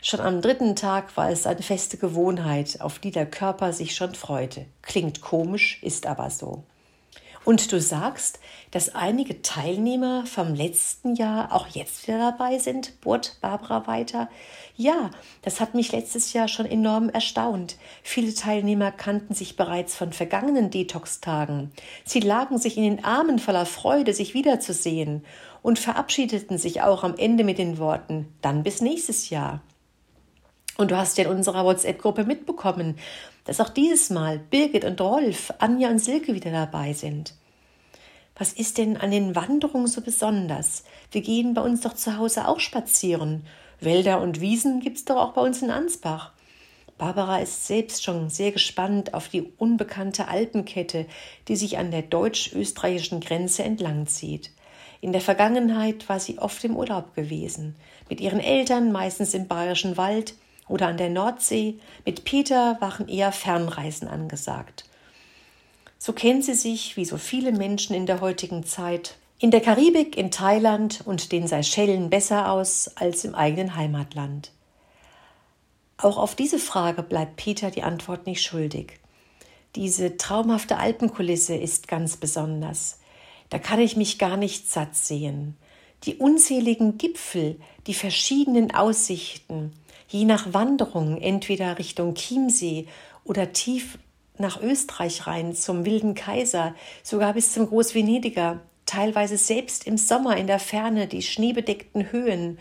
Schon 0.00 0.20
am 0.20 0.40
dritten 0.40 0.76
Tag 0.76 1.16
war 1.16 1.28
es 1.28 1.48
eine 1.48 1.62
feste 1.62 1.96
Gewohnheit, 1.96 2.80
auf 2.80 3.00
die 3.00 3.10
der 3.10 3.26
Körper 3.26 3.72
sich 3.72 3.96
schon 3.96 4.14
freute. 4.14 4.66
Klingt 4.80 5.22
komisch, 5.22 5.82
ist 5.82 6.06
aber 6.06 6.30
so. 6.30 6.62
Und 7.44 7.72
du 7.72 7.80
sagst, 7.80 8.40
dass 8.70 8.94
einige 8.94 9.42
Teilnehmer 9.42 10.24
vom 10.24 10.54
letzten 10.54 11.14
Jahr 11.14 11.52
auch 11.52 11.66
jetzt 11.68 12.08
wieder 12.08 12.18
dabei 12.18 12.58
sind, 12.58 13.00
bohrt 13.02 13.36
Barbara 13.42 13.86
weiter. 13.86 14.30
Ja, 14.76 15.10
das 15.42 15.60
hat 15.60 15.74
mich 15.74 15.92
letztes 15.92 16.32
Jahr 16.32 16.48
schon 16.48 16.64
enorm 16.64 17.10
erstaunt. 17.10 17.76
Viele 18.02 18.34
Teilnehmer 18.34 18.90
kannten 18.90 19.34
sich 19.34 19.56
bereits 19.56 19.94
von 19.94 20.12
vergangenen 20.12 20.70
Detox-Tagen. 20.70 21.70
Sie 22.04 22.20
lagen 22.20 22.58
sich 22.58 22.78
in 22.78 22.84
den 22.84 23.04
Armen 23.04 23.38
voller 23.38 23.66
Freude, 23.66 24.14
sich 24.14 24.32
wiederzusehen 24.32 25.24
und 25.60 25.78
verabschiedeten 25.78 26.56
sich 26.56 26.80
auch 26.80 27.04
am 27.04 27.16
Ende 27.16 27.44
mit 27.44 27.58
den 27.58 27.78
Worten, 27.78 28.32
dann 28.40 28.62
bis 28.62 28.80
nächstes 28.80 29.28
Jahr. 29.28 29.60
Und 30.76 30.90
du 30.90 30.96
hast 30.96 31.18
ja 31.18 31.24
in 31.24 31.30
unserer 31.30 31.64
WhatsApp-Gruppe 31.64 32.24
mitbekommen, 32.24 32.96
dass 33.44 33.60
auch 33.60 33.68
dieses 33.68 34.10
Mal 34.10 34.38
Birgit 34.38 34.84
und 34.84 35.00
Rolf, 35.00 35.52
Anja 35.58 35.90
und 35.90 35.98
Silke 35.98 36.34
wieder 36.34 36.50
dabei 36.50 36.92
sind. 36.92 37.34
Was 38.36 38.52
ist 38.52 38.78
denn 38.78 38.96
an 38.96 39.10
den 39.10 39.36
Wanderungen 39.36 39.86
so 39.86 40.00
besonders? 40.00 40.84
Wir 41.12 41.20
gehen 41.20 41.54
bei 41.54 41.62
uns 41.62 41.82
doch 41.82 41.94
zu 41.94 42.16
Hause 42.18 42.48
auch 42.48 42.58
spazieren. 42.58 43.46
Wälder 43.80 44.20
und 44.20 44.40
Wiesen 44.40 44.80
gibt's 44.80 45.04
doch 45.04 45.16
auch 45.16 45.32
bei 45.34 45.42
uns 45.42 45.62
in 45.62 45.70
Ansbach. 45.70 46.32
Barbara 46.98 47.38
ist 47.38 47.66
selbst 47.66 48.04
schon 48.04 48.30
sehr 48.30 48.52
gespannt 48.52 49.14
auf 49.14 49.28
die 49.28 49.52
unbekannte 49.58 50.28
Alpenkette, 50.28 51.06
die 51.48 51.56
sich 51.56 51.78
an 51.78 51.90
der 51.90 52.02
deutsch-österreichischen 52.02 53.20
Grenze 53.20 53.64
entlang 53.64 54.06
zieht. 54.06 54.52
In 55.00 55.12
der 55.12 55.20
Vergangenheit 55.20 56.08
war 56.08 56.18
sie 56.18 56.38
oft 56.38 56.62
im 56.64 56.76
Urlaub 56.76 57.14
gewesen, 57.14 57.76
mit 58.08 58.20
ihren 58.20 58.40
Eltern 58.40 58.90
meistens 58.90 59.34
im 59.34 59.48
bayerischen 59.48 59.96
Wald, 59.96 60.34
oder 60.68 60.88
an 60.88 60.96
der 60.96 61.10
Nordsee. 61.10 61.78
Mit 62.04 62.24
Peter 62.24 62.76
waren 62.80 63.08
eher 63.08 63.32
Fernreisen 63.32 64.08
angesagt. 64.08 64.84
So 65.98 66.12
kennt 66.12 66.44
sie 66.44 66.54
sich, 66.54 66.96
wie 66.96 67.04
so 67.04 67.16
viele 67.16 67.52
Menschen 67.52 67.94
in 67.94 68.06
der 68.06 68.20
heutigen 68.20 68.64
Zeit, 68.64 69.16
in 69.38 69.50
der 69.50 69.60
Karibik, 69.60 70.16
in 70.16 70.30
Thailand 70.30 71.02
und 71.04 71.32
den 71.32 71.46
Seychellen 71.46 72.10
besser 72.10 72.50
aus 72.50 72.90
als 72.96 73.24
im 73.24 73.34
eigenen 73.34 73.76
Heimatland. 73.76 74.52
Auch 75.96 76.18
auf 76.18 76.34
diese 76.34 76.58
Frage 76.58 77.02
bleibt 77.02 77.36
Peter 77.36 77.70
die 77.70 77.82
Antwort 77.82 78.26
nicht 78.26 78.42
schuldig. 78.42 79.00
Diese 79.76 80.16
traumhafte 80.16 80.76
Alpenkulisse 80.76 81.54
ist 81.54 81.88
ganz 81.88 82.16
besonders. 82.16 83.00
Da 83.50 83.58
kann 83.58 83.80
ich 83.80 83.96
mich 83.96 84.18
gar 84.18 84.36
nicht 84.36 84.70
satt 84.70 84.96
sehen. 84.96 85.56
Die 86.04 86.16
unzähligen 86.16 86.98
Gipfel, 86.98 87.58
die 87.86 87.94
verschiedenen 87.94 88.74
Aussichten, 88.74 89.72
je 90.14 90.24
nach 90.26 90.54
Wanderung 90.54 91.20
entweder 91.20 91.76
Richtung 91.76 92.14
Chiemsee 92.14 92.86
oder 93.24 93.52
tief 93.52 93.98
nach 94.38 94.62
Österreich 94.62 95.26
rein 95.26 95.56
zum 95.56 95.84
Wilden 95.84 96.14
Kaiser, 96.14 96.76
sogar 97.02 97.32
bis 97.32 97.52
zum 97.52 97.66
Großvenediger, 97.66 98.60
teilweise 98.86 99.36
selbst 99.36 99.88
im 99.88 99.98
Sommer 99.98 100.36
in 100.36 100.46
der 100.46 100.60
Ferne 100.60 101.08
die 101.08 101.22
schneebedeckten 101.22 102.12
Höhen. 102.12 102.60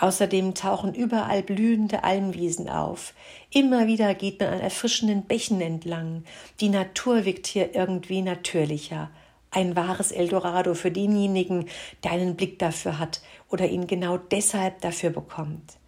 Außerdem 0.00 0.54
tauchen 0.54 0.92
überall 0.92 1.44
blühende 1.44 2.02
Almwiesen 2.02 2.68
auf. 2.68 3.14
Immer 3.52 3.86
wieder 3.86 4.12
geht 4.14 4.40
man 4.40 4.54
an 4.54 4.60
erfrischenden 4.60 5.22
Bächen 5.22 5.60
entlang. 5.60 6.24
Die 6.58 6.68
Natur 6.68 7.24
wirkt 7.24 7.46
hier 7.46 7.76
irgendwie 7.76 8.22
natürlicher. 8.22 9.08
Ein 9.52 9.76
wahres 9.76 10.10
Eldorado 10.10 10.74
für 10.74 10.90
denjenigen, 10.90 11.66
der 12.02 12.10
einen 12.10 12.34
Blick 12.34 12.58
dafür 12.58 12.98
hat 12.98 13.22
oder 13.48 13.68
ihn 13.68 13.86
genau 13.86 14.18
deshalb 14.18 14.80
dafür 14.80 15.10
bekommt. 15.10 15.78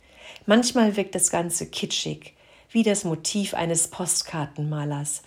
Manchmal 0.49 0.97
wirkt 0.97 1.15
das 1.15 1.31
Ganze 1.31 1.67
kitschig, 1.67 2.33
wie 2.71 2.83
das 2.83 3.05
Motiv 3.05 3.53
eines 3.53 3.89
Postkartenmalers. 3.89 5.21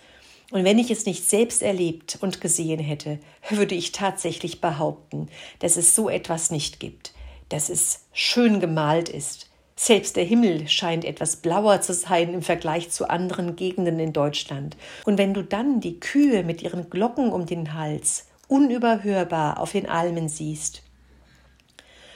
Und 0.50 0.64
wenn 0.64 0.80
ich 0.80 0.90
es 0.90 1.06
nicht 1.06 1.30
selbst 1.30 1.62
erlebt 1.62 2.18
und 2.20 2.40
gesehen 2.40 2.80
hätte, 2.80 3.20
würde 3.48 3.76
ich 3.76 3.92
tatsächlich 3.92 4.60
behaupten, 4.60 5.28
dass 5.60 5.76
es 5.76 5.94
so 5.94 6.08
etwas 6.08 6.50
nicht 6.50 6.80
gibt, 6.80 7.14
dass 7.50 7.68
es 7.70 8.06
schön 8.12 8.58
gemalt 8.58 9.08
ist. 9.08 9.48
Selbst 9.76 10.16
der 10.16 10.24
Himmel 10.24 10.66
scheint 10.66 11.04
etwas 11.04 11.36
blauer 11.36 11.80
zu 11.82 11.94
sein 11.94 12.34
im 12.34 12.42
Vergleich 12.42 12.90
zu 12.90 13.08
anderen 13.08 13.54
Gegenden 13.54 14.00
in 14.00 14.12
Deutschland. 14.12 14.76
Und 15.04 15.18
wenn 15.18 15.34
du 15.34 15.44
dann 15.44 15.80
die 15.80 16.00
Kühe 16.00 16.42
mit 16.42 16.62
ihren 16.62 16.90
Glocken 16.90 17.30
um 17.30 17.46
den 17.46 17.74
Hals 17.74 18.26
unüberhörbar 18.48 19.60
auf 19.60 19.70
den 19.70 19.88
Almen 19.88 20.28
siehst, 20.28 20.82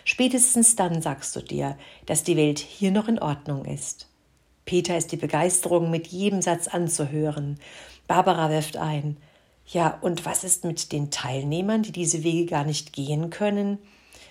Spätestens 0.09 0.77
dann 0.77 1.03
sagst 1.03 1.35
du 1.35 1.40
dir, 1.40 1.77
dass 2.07 2.23
die 2.23 2.37
Welt 2.37 2.61
hier 2.61 2.92
noch 2.92 3.09
in 3.09 3.19
Ordnung 3.19 3.64
ist. 3.64 4.09
Peter 4.64 4.97
ist 4.97 5.11
die 5.11 5.16
Begeisterung 5.16 5.90
mit 5.90 6.07
jedem 6.07 6.42
Satz 6.42 6.69
anzuhören. 6.69 7.59
Barbara 8.07 8.49
wirft 8.49 8.77
ein. 8.77 9.16
Ja, 9.66 9.99
und 10.01 10.25
was 10.25 10.45
ist 10.45 10.64
mit 10.64 10.92
den 10.92 11.11
Teilnehmern, 11.11 11.83
die 11.83 11.90
diese 11.90 12.23
Wege 12.23 12.47
gar 12.47 12.62
nicht 12.62 12.92
gehen 12.92 13.31
können? 13.31 13.79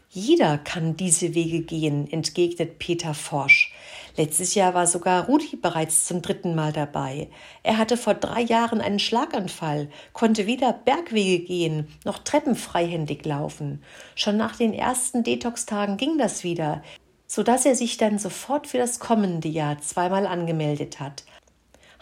Jeder 0.10 0.58
kann 0.58 0.96
diese 0.96 1.36
Wege 1.36 1.60
gehen, 1.60 2.10
entgegnet 2.10 2.80
Peter 2.80 3.14
forsch. 3.14 3.74
Letztes 4.17 4.56
Jahr 4.56 4.73
war 4.73 4.88
sogar 4.88 5.25
Rudi 5.25 5.58
bereits 5.58 6.06
zum 6.06 6.21
dritten 6.21 6.56
Mal 6.56 6.71
dabei. 6.71 7.30
Er 7.63 7.78
hatte 7.78 7.97
vor 7.97 8.13
drei 8.13 8.41
Jahren 8.41 8.80
einen 8.80 8.99
Schlaganfall, 8.99 9.89
konnte 10.13 10.47
weder 10.47 10.71
Bergwege 10.71 11.43
gehen 11.43 11.88
noch 12.06 12.19
Treppen 12.19 12.56
freihändig 12.56 13.25
laufen. 13.25 13.84
Schon 14.15 14.38
nach 14.38 14.56
den 14.56 14.73
ersten 14.73 15.23
Detox-Tagen 15.23 15.97
ging 15.97 16.17
das 16.17 16.43
wieder, 16.45 16.82
so 17.28 17.43
dass 17.43 17.65
er 17.65 17.75
sich 17.75 17.97
dann 17.97 18.17
sofort 18.17 18.67
für 18.67 18.78
das 18.78 18.99
kommende 18.99 19.49
Jahr 19.49 19.80
zweimal 19.82 20.25
angemeldet 20.28 21.01
hat. 21.01 21.25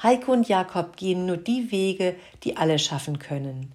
Heike 0.04 0.32
und 0.32 0.48
Jakob 0.48 0.98
gehen 0.98 1.26
nur 1.26 1.38
die 1.38 1.72
Wege, 1.72 2.16
die 2.44 2.58
alle 2.58 2.78
schaffen 2.78 3.18
können 3.18 3.74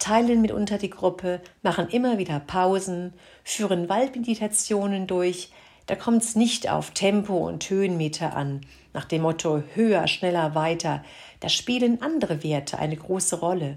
teilen 0.00 0.40
mitunter 0.40 0.78
die 0.78 0.90
Gruppe, 0.90 1.40
machen 1.62 1.88
immer 1.88 2.18
wieder 2.18 2.40
Pausen, 2.40 3.12
führen 3.44 3.88
Waldmeditationen 3.88 5.06
durch. 5.06 5.52
Da 5.90 5.96
kommt 5.96 6.22
es 6.22 6.36
nicht 6.36 6.70
auf 6.70 6.92
Tempo 6.92 7.48
und 7.48 7.68
Höhenmeter 7.68 8.36
an, 8.36 8.60
nach 8.92 9.06
dem 9.06 9.22
Motto 9.22 9.64
höher, 9.74 10.06
schneller, 10.06 10.54
weiter. 10.54 11.02
Da 11.40 11.48
spielen 11.48 12.00
andere 12.00 12.44
Werte 12.44 12.78
eine 12.78 12.96
große 12.96 13.40
Rolle. 13.40 13.76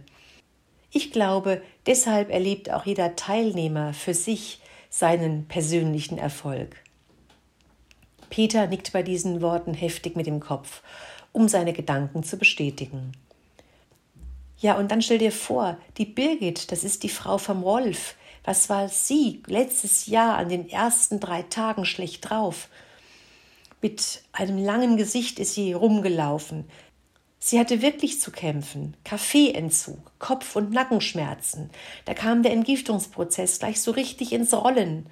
Ich 0.92 1.12
glaube, 1.12 1.64
deshalb 1.88 2.30
erlebt 2.30 2.70
auch 2.70 2.86
jeder 2.86 3.16
Teilnehmer 3.16 3.96
für 3.96 4.14
sich 4.14 4.62
seinen 4.92 5.48
persönlichen 5.48 6.20
Erfolg. 6.20 6.76
Peter 8.30 8.68
nickt 8.68 8.94
bei 8.94 9.02
diesen 9.02 9.42
Worten 9.42 9.74
heftig 9.74 10.16
mit 10.16 10.28
dem 10.28 10.40
Kopf, 10.40 10.84
um 11.32 11.48
seine 11.48 11.74
Gedanken 11.74 12.22
zu 12.22 12.38
bestätigen. 12.38 13.14
Ja, 14.60 14.78
und 14.78 14.92
dann 14.92 15.02
stell 15.02 15.18
dir 15.18 15.32
vor, 15.32 15.80
die 15.98 16.06
Birgit, 16.06 16.72
das 16.72 16.84
ist 16.84 17.02
die 17.02 17.10
Frau 17.10 17.40
vom 17.40 17.64
Rolf. 17.64 18.14
Was 18.44 18.70
war 18.70 18.90
sie 18.90 19.42
letztes 19.48 20.08
Jahr 20.08 20.38
an 20.38 20.50
den 20.50 20.70
ersten 20.70 21.20
drei 21.20 21.44
Tagen 21.44 21.86
schlecht 21.86 22.30
drauf? 22.30 22.68
Mit 23.82 24.24
einem 24.34 24.58
langen 24.58 24.98
Gesicht 24.98 25.40
ist 25.40 25.56
sie 25.56 25.74
rumgelaufen. 25.74 26.66
Sie 27.40 27.60
hatte 27.60 27.82
wirklich 27.82 28.22
zu 28.22 28.32
kämpfen. 28.32 28.96
Kaffeeentzug, 29.04 30.12
Kopf- 30.20 30.56
und 30.56 30.72
Nackenschmerzen. 30.72 31.70
Da 32.06 32.14
kam 32.14 32.44
der 32.44 32.54
Entgiftungsprozess 32.54 33.60
gleich 33.60 33.82
so 33.82 33.92
richtig 33.92 34.32
ins 34.32 34.54
Rollen. 34.54 35.08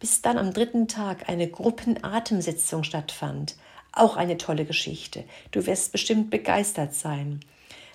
Bis 0.00 0.22
dann 0.22 0.38
am 0.38 0.52
dritten 0.52 0.88
Tag 0.88 1.28
eine 1.28 1.48
Gruppenatemsitzung 1.48 2.84
stattfand. 2.84 3.56
Auch 3.92 4.16
eine 4.16 4.38
tolle 4.38 4.64
Geschichte. 4.64 5.24
Du 5.50 5.66
wirst 5.66 5.92
bestimmt 5.92 6.30
begeistert 6.30 6.94
sein. 6.94 7.40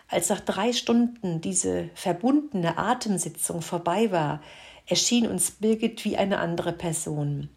Als 0.07 0.29
nach 0.29 0.39
drei 0.39 0.73
Stunden 0.73 1.41
diese 1.41 1.89
verbundene 1.93 2.77
Atemsitzung 2.77 3.61
vorbei 3.61 4.11
war, 4.11 4.41
erschien 4.89 5.27
uns 5.27 5.51
Birgit 5.51 6.03
wie 6.03 6.17
eine 6.17 6.39
andere 6.39 6.73
Person. 6.73 7.49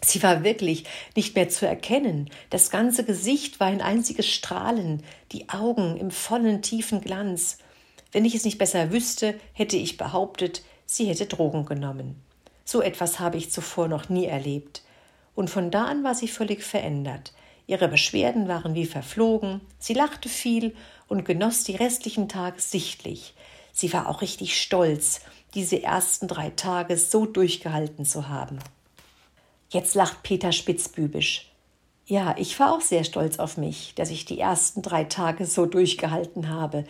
Sie 0.00 0.22
war 0.22 0.44
wirklich 0.44 0.84
nicht 1.16 1.34
mehr 1.34 1.48
zu 1.48 1.66
erkennen. 1.66 2.30
Das 2.50 2.70
ganze 2.70 3.04
Gesicht 3.04 3.58
war 3.60 3.66
ein 3.66 3.82
einziges 3.82 4.26
Strahlen, 4.26 5.02
die 5.32 5.48
Augen 5.48 5.96
im 5.96 6.10
vollen 6.10 6.62
tiefen 6.62 7.00
Glanz. 7.00 7.58
Wenn 8.12 8.24
ich 8.24 8.34
es 8.34 8.44
nicht 8.44 8.58
besser 8.58 8.92
wüsste, 8.92 9.34
hätte 9.52 9.76
ich 9.76 9.96
behauptet, 9.96 10.62
sie 10.86 11.06
hätte 11.06 11.26
Drogen 11.26 11.66
genommen. 11.66 12.22
So 12.64 12.80
etwas 12.80 13.18
habe 13.18 13.38
ich 13.38 13.50
zuvor 13.50 13.88
noch 13.88 14.08
nie 14.08 14.26
erlebt. 14.26 14.82
Und 15.34 15.50
von 15.50 15.70
da 15.70 15.84
an 15.84 16.04
war 16.04 16.14
sie 16.14 16.28
völlig 16.28 16.62
verändert. 16.62 17.32
Ihre 17.66 17.88
Beschwerden 17.88 18.48
waren 18.48 18.74
wie 18.74 18.86
verflogen, 18.86 19.60
sie 19.78 19.94
lachte 19.94 20.28
viel 20.28 20.74
und 21.06 21.24
genoss 21.24 21.64
die 21.64 21.76
restlichen 21.76 22.28
Tage 22.28 22.60
sichtlich. 22.60 23.34
Sie 23.72 23.92
war 23.92 24.08
auch 24.08 24.22
richtig 24.22 24.60
stolz, 24.60 25.20
diese 25.54 25.82
ersten 25.82 26.28
drei 26.28 26.50
Tage 26.50 26.96
so 26.96 27.26
durchgehalten 27.26 28.04
zu 28.04 28.28
haben. 28.28 28.58
Jetzt 29.70 29.94
lacht 29.94 30.22
Peter 30.22 30.52
spitzbübisch. 30.52 31.50
Ja, 32.06 32.34
ich 32.38 32.58
war 32.58 32.72
auch 32.72 32.80
sehr 32.80 33.04
stolz 33.04 33.38
auf 33.38 33.58
mich, 33.58 33.92
dass 33.94 34.10
ich 34.10 34.24
die 34.24 34.40
ersten 34.40 34.80
drei 34.80 35.04
Tage 35.04 35.44
so 35.44 35.66
durchgehalten 35.66 36.48
habe. 36.48 36.84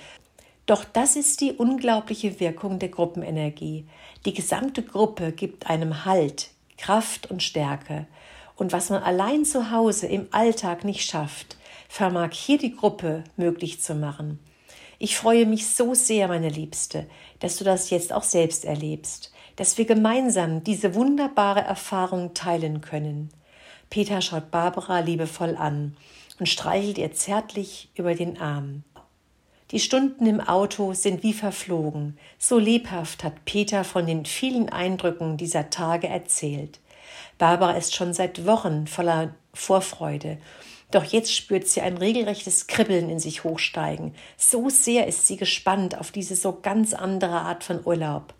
Doch 0.66 0.84
das 0.84 1.16
ist 1.16 1.40
die 1.40 1.52
unglaubliche 1.52 2.38
Wirkung 2.40 2.78
der 2.78 2.90
Gruppenenergie. 2.90 3.86
Die 4.24 4.34
gesamte 4.34 4.82
Gruppe 4.82 5.32
gibt 5.32 5.68
einem 5.68 6.04
Halt, 6.04 6.50
Kraft 6.76 7.30
und 7.30 7.42
Stärke. 7.42 8.06
Und 8.54 8.72
was 8.72 8.90
man 8.90 9.02
allein 9.02 9.44
zu 9.44 9.70
Hause 9.70 10.06
im 10.06 10.28
Alltag 10.30 10.84
nicht 10.84 11.08
schafft, 11.08 11.56
vermag 11.88 12.32
hier 12.32 12.58
die 12.58 12.76
Gruppe 12.76 13.24
möglich 13.36 13.80
zu 13.80 13.94
machen. 13.94 14.38
Ich 15.00 15.16
freue 15.16 15.46
mich 15.46 15.68
so 15.68 15.94
sehr, 15.94 16.26
meine 16.26 16.48
Liebste, 16.48 17.06
dass 17.38 17.56
du 17.56 17.64
das 17.64 17.90
jetzt 17.90 18.12
auch 18.12 18.24
selbst 18.24 18.64
erlebst, 18.64 19.32
dass 19.54 19.78
wir 19.78 19.84
gemeinsam 19.84 20.64
diese 20.64 20.94
wunderbare 20.96 21.60
Erfahrung 21.60 22.34
teilen 22.34 22.80
können. 22.80 23.30
Peter 23.90 24.20
schaut 24.20 24.50
Barbara 24.50 24.98
liebevoll 24.98 25.56
an 25.56 25.96
und 26.40 26.48
streichelt 26.48 26.98
ihr 26.98 27.12
zärtlich 27.12 27.90
über 27.94 28.14
den 28.14 28.40
Arm. 28.40 28.82
Die 29.70 29.80
Stunden 29.80 30.26
im 30.26 30.40
Auto 30.40 30.94
sind 30.94 31.22
wie 31.22 31.32
verflogen. 31.32 32.18
So 32.38 32.58
lebhaft 32.58 33.22
hat 33.22 33.44
Peter 33.44 33.84
von 33.84 34.06
den 34.06 34.24
vielen 34.24 34.68
Eindrücken 34.68 35.36
dieser 35.36 35.70
Tage 35.70 36.08
erzählt. 36.08 36.80
Barbara 37.36 37.72
ist 37.72 37.94
schon 37.94 38.14
seit 38.14 38.46
Wochen 38.46 38.86
voller 38.86 39.34
Vorfreude. 39.52 40.38
Doch 40.90 41.04
jetzt 41.04 41.34
spürt 41.34 41.68
sie 41.68 41.82
ein 41.82 41.98
regelrechtes 41.98 42.66
Kribbeln 42.66 43.10
in 43.10 43.18
sich 43.18 43.44
hochsteigen. 43.44 44.14
So 44.36 44.70
sehr 44.70 45.06
ist 45.06 45.26
sie 45.26 45.36
gespannt 45.36 45.98
auf 45.98 46.10
diese 46.10 46.34
so 46.34 46.58
ganz 46.62 46.94
andere 46.94 47.40
Art 47.40 47.62
von 47.62 47.84
Urlaub. 47.84 48.34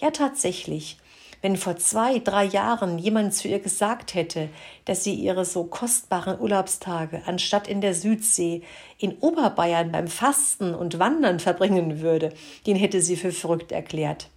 Ja, 0.00 0.10
tatsächlich. 0.10 0.98
Wenn 1.40 1.56
vor 1.56 1.76
zwei, 1.76 2.20
drei 2.20 2.44
Jahren 2.44 2.98
jemand 2.98 3.34
zu 3.34 3.48
ihr 3.48 3.58
gesagt 3.58 4.14
hätte, 4.14 4.48
dass 4.86 5.04
sie 5.04 5.14
ihre 5.14 5.44
so 5.44 5.64
kostbaren 5.64 6.40
Urlaubstage 6.40 7.22
anstatt 7.26 7.68
in 7.68 7.82
der 7.82 7.94
Südsee 7.94 8.62
in 8.98 9.18
Oberbayern 9.18 9.92
beim 9.92 10.08
Fasten 10.08 10.74
und 10.74 10.98
Wandern 10.98 11.40
verbringen 11.40 12.00
würde, 12.00 12.32
den 12.66 12.76
hätte 12.76 13.02
sie 13.02 13.16
für 13.16 13.30
verrückt 13.30 13.72
erklärt. 13.72 14.30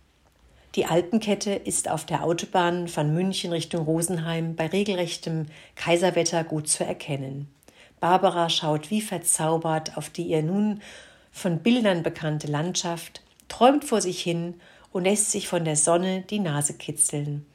Die 0.78 0.86
Alpenkette 0.86 1.54
ist 1.54 1.90
auf 1.90 2.06
der 2.06 2.24
Autobahn 2.24 2.88
von 2.88 3.12
München 3.12 3.52
Richtung 3.52 3.86
Rosenheim 3.86 4.56
bei 4.56 4.68
regelrechtem 4.68 5.48
Kaiserwetter 5.74 6.44
gut 6.44 6.70
zu 6.70 6.86
erkennen. 6.86 7.52
Barbara 8.00 8.48
schaut 8.48 8.92
wie 8.92 9.02
verzaubert 9.02 9.98
auf 9.98 10.12
die 10.12 10.28
ihr 10.28 10.44
nun 10.44 10.84
von 11.32 11.63
Bildern 11.63 12.04
bekannte 12.04 12.46
Landschaft, 12.46 13.24
träumt 13.48 13.86
vor 13.86 14.02
sich 14.02 14.22
hin 14.22 14.54
und 14.92 15.06
lässt 15.06 15.32
sich 15.32 15.48
von 15.48 15.66
der 15.66 15.78
Sonne 15.78 16.22
die 16.30 16.38
Nase 16.38 16.76
kitzeln. 16.76 17.48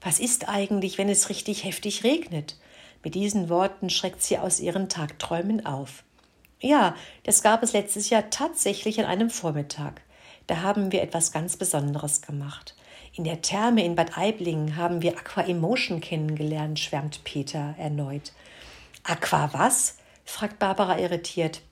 Was 0.00 0.18
ist 0.18 0.48
eigentlich, 0.48 0.96
wenn 0.96 1.10
es 1.10 1.28
richtig 1.28 1.64
heftig 1.64 2.04
regnet? 2.04 2.56
Mit 3.04 3.14
diesen 3.14 3.50
Worten 3.50 3.90
schreckt 3.90 4.22
sie 4.22 4.38
aus 4.38 4.60
ihren 4.60 4.88
Tagträumen 4.88 5.66
auf. 5.66 6.04
Ja, 6.58 6.96
das 7.24 7.42
gab 7.42 7.62
es 7.62 7.74
letztes 7.74 8.08
Jahr 8.08 8.30
tatsächlich 8.30 8.98
an 8.98 9.04
einem 9.04 9.28
Vormittag. 9.28 10.00
Da 10.46 10.62
haben 10.62 10.92
wir 10.92 11.02
etwas 11.02 11.32
ganz 11.32 11.56
Besonderes 11.56 12.22
gemacht. 12.22 12.74
In 13.14 13.24
der 13.24 13.42
Therme 13.42 13.84
in 13.84 13.94
Bad 13.94 14.16
Aiblingen 14.16 14.76
haben 14.76 15.02
wir 15.02 15.18
Aqua 15.18 15.42
Emotion 15.42 16.00
kennengelernt, 16.00 16.78
schwärmt 16.78 17.24
Peter 17.24 17.74
erneut. 17.78 18.32
Aqua 19.04 19.50
was? 19.52 19.98
fragt 20.24 20.58
Barbara 20.58 20.98
irritiert. 20.98 21.62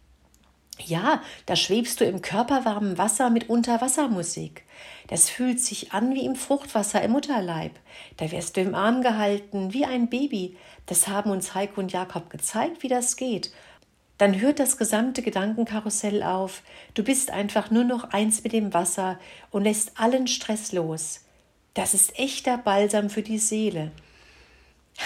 Ja, 0.86 1.22
da 1.46 1.56
schwebst 1.56 2.00
du 2.00 2.04
im 2.04 2.22
körperwarmen 2.22 2.98
Wasser 2.98 3.30
mit 3.30 3.48
Unterwassermusik. 3.48 4.64
Das 5.08 5.28
fühlt 5.28 5.60
sich 5.60 5.92
an 5.92 6.14
wie 6.14 6.24
im 6.24 6.36
Fruchtwasser 6.36 7.02
im 7.02 7.12
Mutterleib. 7.12 7.72
Da 8.16 8.30
wirst 8.30 8.56
du 8.56 8.60
im 8.60 8.74
Arm 8.74 9.02
gehalten, 9.02 9.72
wie 9.72 9.84
ein 9.84 10.08
Baby. 10.08 10.56
Das 10.86 11.08
haben 11.08 11.30
uns 11.30 11.54
Heiko 11.54 11.80
und 11.80 11.92
Jakob 11.92 12.30
gezeigt, 12.30 12.82
wie 12.82 12.88
das 12.88 13.16
geht. 13.16 13.52
Dann 14.20 14.38
hört 14.38 14.58
das 14.58 14.76
gesamte 14.76 15.22
Gedankenkarussell 15.22 16.22
auf. 16.22 16.62
Du 16.92 17.02
bist 17.02 17.30
einfach 17.30 17.70
nur 17.70 17.84
noch 17.84 18.04
eins 18.04 18.44
mit 18.44 18.52
dem 18.52 18.74
Wasser 18.74 19.18
und 19.50 19.62
lässt 19.62 19.98
allen 19.98 20.26
Stress 20.26 20.72
los. 20.72 21.24
Das 21.72 21.94
ist 21.94 22.18
echter 22.18 22.58
Balsam 22.58 23.08
für 23.08 23.22
die 23.22 23.38
Seele. 23.38 23.92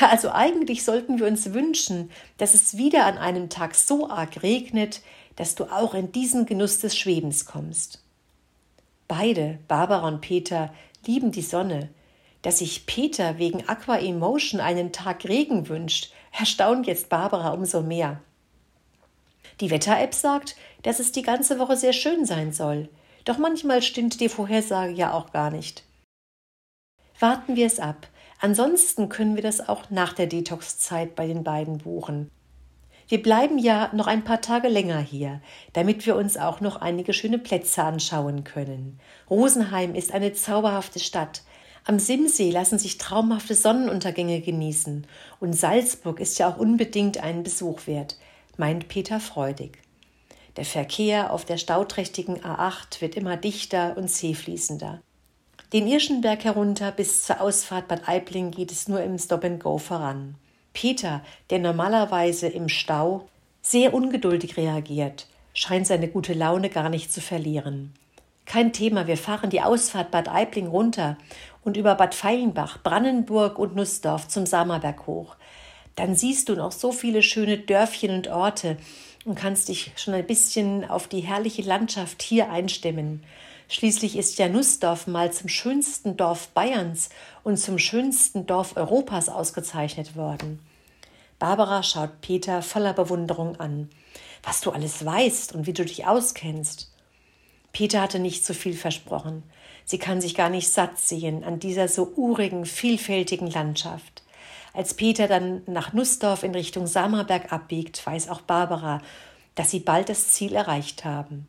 Also 0.00 0.32
eigentlich 0.32 0.82
sollten 0.82 1.20
wir 1.20 1.28
uns 1.28 1.54
wünschen, 1.54 2.10
dass 2.38 2.54
es 2.54 2.76
wieder 2.76 3.06
an 3.06 3.16
einem 3.16 3.50
Tag 3.50 3.76
so 3.76 4.10
arg 4.10 4.42
regnet, 4.42 5.00
dass 5.36 5.54
du 5.54 5.66
auch 5.66 5.94
in 5.94 6.10
diesen 6.10 6.44
Genuss 6.44 6.80
des 6.80 6.98
Schwebens 6.98 7.46
kommst. 7.46 8.02
Beide, 9.06 9.60
Barbara 9.68 10.08
und 10.08 10.22
Peter, 10.22 10.74
lieben 11.06 11.30
die 11.30 11.42
Sonne. 11.42 11.88
Dass 12.42 12.58
sich 12.58 12.84
Peter 12.84 13.38
wegen 13.38 13.68
Aqua 13.68 13.96
Emotion 13.96 14.60
einen 14.60 14.90
Tag 14.90 15.24
Regen 15.24 15.68
wünscht, 15.68 16.12
erstaunt 16.36 16.88
jetzt 16.88 17.10
Barbara 17.10 17.50
umso 17.50 17.80
mehr. 17.80 18.20
Die 19.60 19.70
Wetter-App 19.70 20.14
sagt, 20.14 20.56
dass 20.82 20.98
es 20.98 21.12
die 21.12 21.22
ganze 21.22 21.58
Woche 21.58 21.76
sehr 21.76 21.92
schön 21.92 22.26
sein 22.26 22.52
soll. 22.52 22.88
Doch 23.24 23.38
manchmal 23.38 23.82
stimmt 23.82 24.20
die 24.20 24.28
Vorhersage 24.28 24.92
ja 24.92 25.12
auch 25.12 25.32
gar 25.32 25.50
nicht. 25.50 25.84
Warten 27.18 27.56
wir 27.56 27.66
es 27.66 27.80
ab. 27.80 28.08
Ansonsten 28.40 29.08
können 29.08 29.36
wir 29.36 29.42
das 29.42 29.66
auch 29.66 29.90
nach 29.90 30.12
der 30.12 30.26
Detox-Zeit 30.26 31.14
bei 31.14 31.26
den 31.26 31.44
beiden 31.44 31.78
buchen. 31.78 32.30
Wir 33.08 33.22
bleiben 33.22 33.58
ja 33.58 33.90
noch 33.92 34.06
ein 34.06 34.24
paar 34.24 34.40
Tage 34.40 34.68
länger 34.68 34.98
hier, 34.98 35.40
damit 35.74 36.06
wir 36.06 36.16
uns 36.16 36.36
auch 36.36 36.60
noch 36.60 36.76
einige 36.76 37.12
schöne 37.12 37.38
Plätze 37.38 37.82
anschauen 37.82 38.44
können. 38.44 38.98
Rosenheim 39.28 39.94
ist 39.94 40.12
eine 40.12 40.32
zauberhafte 40.32 41.00
Stadt. 41.00 41.42
Am 41.84 41.98
Simsee 41.98 42.50
lassen 42.50 42.78
sich 42.78 42.96
traumhafte 42.96 43.54
Sonnenuntergänge 43.54 44.40
genießen. 44.40 45.06
Und 45.38 45.52
Salzburg 45.52 46.18
ist 46.18 46.38
ja 46.38 46.50
auch 46.50 46.56
unbedingt 46.56 47.22
einen 47.22 47.42
Besuch 47.42 47.86
wert, 47.86 48.16
meint 48.58 48.88
Peter 48.88 49.20
freudig. 49.20 49.78
Der 50.56 50.64
Verkehr 50.64 51.32
auf 51.32 51.44
der 51.44 51.56
stauträchtigen 51.56 52.40
A8 52.40 53.00
wird 53.00 53.16
immer 53.16 53.36
dichter 53.36 53.96
und 53.96 54.08
zähfließender. 54.08 55.00
Den 55.72 55.88
Irschenberg 55.88 56.44
herunter 56.44 56.92
bis 56.92 57.24
zur 57.24 57.40
Ausfahrt 57.40 57.88
Bad 57.88 58.08
Aibling 58.08 58.52
geht 58.52 58.70
es 58.70 58.86
nur 58.86 59.02
im 59.02 59.18
Stop 59.18 59.44
and 59.44 59.60
Go 59.60 59.78
voran. 59.78 60.36
Peter, 60.72 61.22
der 61.50 61.58
normalerweise 61.58 62.46
im 62.46 62.68
Stau 62.68 63.28
sehr 63.62 63.94
ungeduldig 63.94 64.56
reagiert, 64.56 65.26
scheint 65.52 65.86
seine 65.86 66.08
gute 66.08 66.34
Laune 66.34 66.68
gar 66.68 66.88
nicht 66.88 67.12
zu 67.12 67.20
verlieren. 67.20 67.92
Kein 68.44 68.72
Thema, 68.72 69.06
wir 69.06 69.16
fahren 69.16 69.50
die 69.50 69.62
Ausfahrt 69.62 70.10
Bad 70.10 70.28
Aibling 70.28 70.66
runter 70.66 71.16
und 71.64 71.76
über 71.76 71.94
Bad 71.94 72.14
Feilenbach, 72.14 72.82
Brandenburg 72.82 73.58
und 73.58 73.74
Nussdorf 73.74 74.28
zum 74.28 74.46
Samerberg 74.46 75.06
hoch. 75.06 75.36
Dann 75.96 76.16
siehst 76.16 76.48
du 76.48 76.54
noch 76.54 76.72
so 76.72 76.92
viele 76.92 77.22
schöne 77.22 77.58
Dörfchen 77.58 78.10
und 78.10 78.28
Orte 78.28 78.76
und 79.24 79.36
kannst 79.36 79.68
dich 79.68 79.92
schon 79.96 80.14
ein 80.14 80.26
bisschen 80.26 80.84
auf 80.84 81.08
die 81.08 81.20
herrliche 81.20 81.62
Landschaft 81.62 82.22
hier 82.22 82.50
einstimmen. 82.50 83.22
Schließlich 83.68 84.16
ist 84.16 84.38
ja 84.38 84.48
Nussdorf 84.48 85.06
mal 85.06 85.32
zum 85.32 85.48
schönsten 85.48 86.16
Dorf 86.16 86.48
Bayerns 86.48 87.08
und 87.42 87.56
zum 87.56 87.78
schönsten 87.78 88.46
Dorf 88.46 88.76
Europas 88.76 89.28
ausgezeichnet 89.28 90.16
worden. 90.16 90.60
Barbara 91.38 91.82
schaut 91.82 92.20
Peter 92.20 92.62
voller 92.62 92.92
Bewunderung 92.92 93.58
an. 93.60 93.88
Was 94.42 94.60
du 94.60 94.70
alles 94.70 95.04
weißt 95.04 95.54
und 95.54 95.66
wie 95.66 95.72
du 95.72 95.84
dich 95.84 96.06
auskennst. 96.06 96.90
Peter 97.72 98.00
hatte 98.00 98.18
nicht 98.18 98.44
so 98.44 98.54
viel 98.54 98.74
versprochen. 98.74 99.42
Sie 99.84 99.98
kann 99.98 100.20
sich 100.20 100.34
gar 100.34 100.50
nicht 100.50 100.68
satt 100.68 100.98
sehen 100.98 101.42
an 101.44 101.58
dieser 101.58 101.88
so 101.88 102.12
urigen, 102.16 102.66
vielfältigen 102.66 103.50
Landschaft. 103.50 104.23
Als 104.74 104.94
Peter 104.94 105.28
dann 105.28 105.62
nach 105.66 105.92
Nussdorf 105.92 106.42
in 106.42 106.52
Richtung 106.52 106.86
Samerberg 106.88 107.52
abbiegt, 107.52 108.04
weiß 108.04 108.28
auch 108.28 108.40
Barbara, 108.40 109.00
dass 109.54 109.70
sie 109.70 109.78
bald 109.78 110.08
das 110.08 110.28
Ziel 110.28 110.54
erreicht 110.54 111.04
haben. 111.04 111.46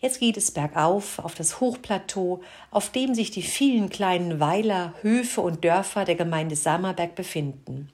Jetzt 0.00 0.20
geht 0.20 0.36
es 0.36 0.52
bergauf 0.52 1.18
auf 1.18 1.34
das 1.34 1.60
Hochplateau, 1.60 2.40
auf 2.70 2.90
dem 2.90 3.16
sich 3.16 3.32
die 3.32 3.42
vielen 3.42 3.90
kleinen 3.90 4.38
Weiler, 4.38 4.94
Höfe 5.02 5.40
und 5.40 5.64
Dörfer 5.64 6.04
der 6.04 6.14
Gemeinde 6.14 6.54
Samerberg 6.54 7.16
befinden. 7.16 7.90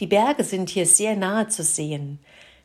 Die 0.00 0.08
Berge 0.08 0.42
sind 0.42 0.68
hier 0.68 0.86
sehr 0.86 1.14
nahe 1.14 1.46
zu 1.46 1.62
sehen. 1.62 2.18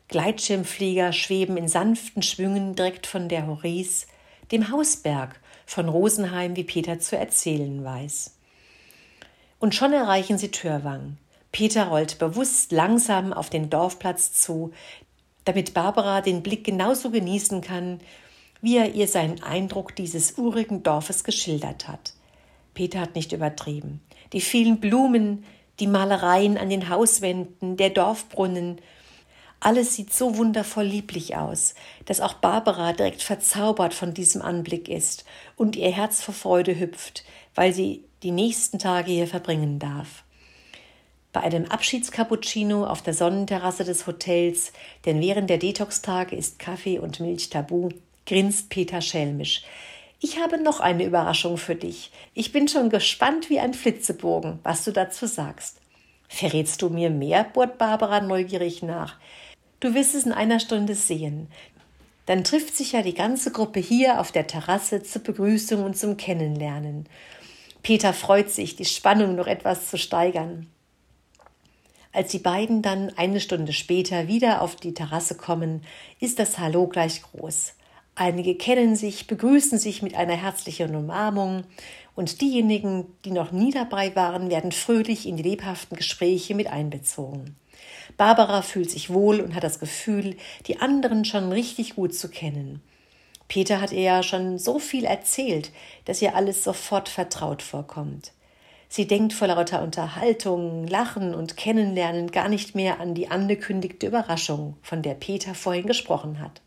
Gleitschirmflieger 0.08 1.12
schweben 1.12 1.56
in 1.56 1.68
sanften 1.68 2.22
Schwüngen 2.22 2.74
direkt 2.74 3.06
von 3.06 3.28
der 3.28 3.46
Horis, 3.46 4.08
dem 4.50 4.72
Hausberg 4.72 5.40
von 5.64 5.88
Rosenheim, 5.88 6.56
wie 6.56 6.64
Peter 6.64 6.98
zu 6.98 7.16
erzählen 7.16 7.84
weiß. 7.84 8.34
Und 9.58 9.74
schon 9.74 9.92
erreichen 9.92 10.38
sie 10.38 10.50
Türwang. 10.50 11.18
Peter 11.52 11.86
rollt 11.86 12.18
bewusst 12.18 12.72
langsam 12.72 13.32
auf 13.32 13.48
den 13.48 13.70
Dorfplatz 13.70 14.32
zu, 14.32 14.72
damit 15.44 15.74
Barbara 15.74 16.20
den 16.20 16.42
Blick 16.42 16.64
genauso 16.64 17.10
genießen 17.10 17.60
kann, 17.60 18.00
wie 18.60 18.76
er 18.76 18.94
ihr 18.94 19.06
seinen 19.06 19.42
Eindruck 19.42 19.94
dieses 19.94 20.38
urigen 20.38 20.82
Dorfes 20.82 21.22
geschildert 21.22 21.86
hat. 21.86 22.14
Peter 22.72 23.00
hat 23.00 23.14
nicht 23.14 23.32
übertrieben. 23.32 24.00
Die 24.32 24.40
vielen 24.40 24.80
Blumen, 24.80 25.44
die 25.80 25.86
Malereien 25.86 26.58
an 26.58 26.70
den 26.70 26.88
Hauswänden, 26.88 27.76
der 27.76 27.90
Dorfbrunnen, 27.90 28.80
alles 29.60 29.94
sieht 29.94 30.12
so 30.12 30.36
wundervoll 30.36 30.84
lieblich 30.84 31.36
aus, 31.36 31.74
dass 32.04 32.20
auch 32.20 32.34
Barbara 32.34 32.92
direkt 32.92 33.22
verzaubert 33.22 33.94
von 33.94 34.12
diesem 34.12 34.42
Anblick 34.42 34.88
ist 34.88 35.24
und 35.56 35.76
ihr 35.76 35.90
Herz 35.90 36.22
vor 36.22 36.34
Freude 36.34 36.78
hüpft, 36.78 37.24
weil 37.54 37.72
sie 37.72 38.04
die 38.24 38.32
nächsten 38.32 38.80
Tage 38.80 39.12
hier 39.12 39.28
verbringen 39.28 39.78
darf 39.78 40.24
bei 41.34 41.40
einem 41.40 41.66
Abschiedscappuccino 41.66 42.86
auf 42.86 43.02
der 43.02 43.12
Sonnenterrasse 43.12 43.84
des 43.84 44.06
Hotels, 44.06 44.72
denn 45.04 45.20
während 45.20 45.50
der 45.50 45.58
Detox-Tage 45.58 46.36
ist 46.36 46.60
Kaffee 46.60 47.00
und 47.00 47.20
Milch 47.20 47.50
tabu, 47.50 47.90
grinst 48.24 48.70
Peter 48.70 49.02
schelmisch. 49.02 49.64
Ich 50.20 50.38
habe 50.38 50.62
noch 50.62 50.78
eine 50.78 51.04
Überraschung 51.04 51.58
für 51.58 51.74
dich. 51.74 52.12
Ich 52.34 52.52
bin 52.52 52.68
schon 52.68 52.88
gespannt 52.88 53.50
wie 53.50 53.58
ein 53.58 53.74
Flitzebogen, 53.74 54.60
was 54.62 54.84
du 54.84 54.92
dazu 54.92 55.26
sagst. 55.26 55.80
Verrätst 56.28 56.80
du 56.80 56.88
mir 56.88 57.10
mehr? 57.10 57.44
bohrt 57.44 57.78
Barbara 57.78 58.20
neugierig 58.20 58.82
nach. 58.82 59.18
Du 59.80 59.92
wirst 59.92 60.14
es 60.14 60.24
in 60.24 60.32
einer 60.32 60.60
Stunde 60.60 60.94
sehen. 60.94 61.48
Dann 62.26 62.44
trifft 62.44 62.76
sich 62.76 62.92
ja 62.92 63.02
die 63.02 63.12
ganze 63.12 63.50
Gruppe 63.50 63.80
hier 63.80 64.20
auf 64.20 64.30
der 64.30 64.46
Terrasse 64.46 65.02
zur 65.02 65.22
Begrüßung 65.24 65.82
und 65.82 65.98
zum 65.98 66.16
Kennenlernen. 66.16 67.06
Peter 67.84 68.14
freut 68.14 68.50
sich, 68.50 68.76
die 68.76 68.86
Spannung 68.86 69.36
noch 69.36 69.46
etwas 69.46 69.90
zu 69.90 69.98
steigern. 69.98 70.68
Als 72.12 72.30
die 72.30 72.38
beiden 72.38 72.80
dann 72.80 73.12
eine 73.16 73.40
Stunde 73.40 73.74
später 73.74 74.26
wieder 74.26 74.62
auf 74.62 74.74
die 74.74 74.94
Terrasse 74.94 75.36
kommen, 75.36 75.82
ist 76.18 76.38
das 76.38 76.58
Hallo 76.58 76.86
gleich 76.88 77.20
groß. 77.20 77.74
Einige 78.14 78.54
kennen 78.54 78.96
sich, 78.96 79.26
begrüßen 79.26 79.78
sich 79.78 80.00
mit 80.00 80.14
einer 80.14 80.34
herzlichen 80.34 80.94
Umarmung 80.96 81.64
und 82.14 82.40
diejenigen, 82.40 83.04
die 83.26 83.32
noch 83.32 83.52
nie 83.52 83.70
dabei 83.70 84.16
waren, 84.16 84.48
werden 84.48 84.72
fröhlich 84.72 85.28
in 85.28 85.36
die 85.36 85.42
lebhaften 85.42 85.98
Gespräche 85.98 86.54
mit 86.54 86.68
einbezogen. 86.68 87.54
Barbara 88.16 88.62
fühlt 88.62 88.90
sich 88.90 89.12
wohl 89.12 89.40
und 89.40 89.54
hat 89.54 89.64
das 89.64 89.78
Gefühl, 89.78 90.38
die 90.68 90.80
anderen 90.80 91.26
schon 91.26 91.52
richtig 91.52 91.96
gut 91.96 92.14
zu 92.14 92.30
kennen. 92.30 92.80
Peter 93.48 93.80
hat 93.80 93.92
ihr 93.92 94.02
ja 94.02 94.22
schon 94.22 94.58
so 94.58 94.78
viel 94.78 95.04
erzählt, 95.04 95.70
dass 96.06 96.22
ihr 96.22 96.34
alles 96.34 96.64
sofort 96.64 97.08
vertraut 97.08 97.62
vorkommt. 97.62 98.32
Sie 98.88 99.06
denkt 99.06 99.32
vor 99.32 99.48
lauter 99.48 99.82
Unterhaltung, 99.82 100.86
Lachen 100.86 101.34
und 101.34 101.56
Kennenlernen 101.56 102.30
gar 102.30 102.48
nicht 102.48 102.74
mehr 102.74 103.00
an 103.00 103.14
die 103.14 103.28
angekündigte 103.28 104.06
Überraschung, 104.06 104.76
von 104.82 105.02
der 105.02 105.14
Peter 105.14 105.54
vorhin 105.54 105.86
gesprochen 105.86 106.40
hat. 106.40 106.60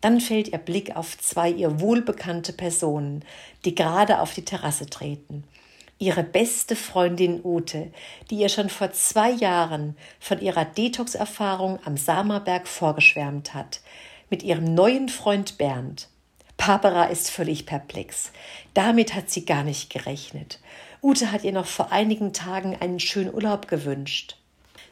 Dann 0.00 0.20
fällt 0.20 0.48
ihr 0.48 0.58
Blick 0.58 0.96
auf 0.96 1.18
zwei 1.18 1.50
ihr 1.50 1.80
wohlbekannte 1.80 2.52
Personen, 2.52 3.24
die 3.64 3.74
gerade 3.74 4.20
auf 4.20 4.32
die 4.32 4.44
Terrasse 4.44 4.86
treten. 4.86 5.44
Ihre 5.98 6.22
beste 6.22 6.76
Freundin 6.76 7.44
Ute, 7.44 7.92
die 8.30 8.36
ihr 8.36 8.48
schon 8.48 8.70
vor 8.70 8.92
zwei 8.92 9.30
Jahren 9.30 9.96
von 10.18 10.40
ihrer 10.40 10.64
Detox-Erfahrung 10.64 11.78
am 11.84 11.98
Samerberg 11.98 12.66
vorgeschwärmt 12.66 13.52
hat, 13.52 13.80
mit 14.30 14.42
ihrem 14.42 14.74
neuen 14.74 15.08
Freund 15.08 15.58
Bernd. 15.58 16.08
Barbara 16.56 17.04
ist 17.04 17.30
völlig 17.30 17.66
perplex. 17.66 18.32
Damit 18.74 19.14
hat 19.14 19.30
sie 19.30 19.44
gar 19.44 19.64
nicht 19.64 19.90
gerechnet. 19.90 20.60
Ute 21.02 21.32
hat 21.32 21.44
ihr 21.44 21.52
noch 21.52 21.66
vor 21.66 21.92
einigen 21.92 22.32
Tagen 22.32 22.76
einen 22.80 23.00
schönen 23.00 23.34
Urlaub 23.34 23.68
gewünscht. 23.68 24.36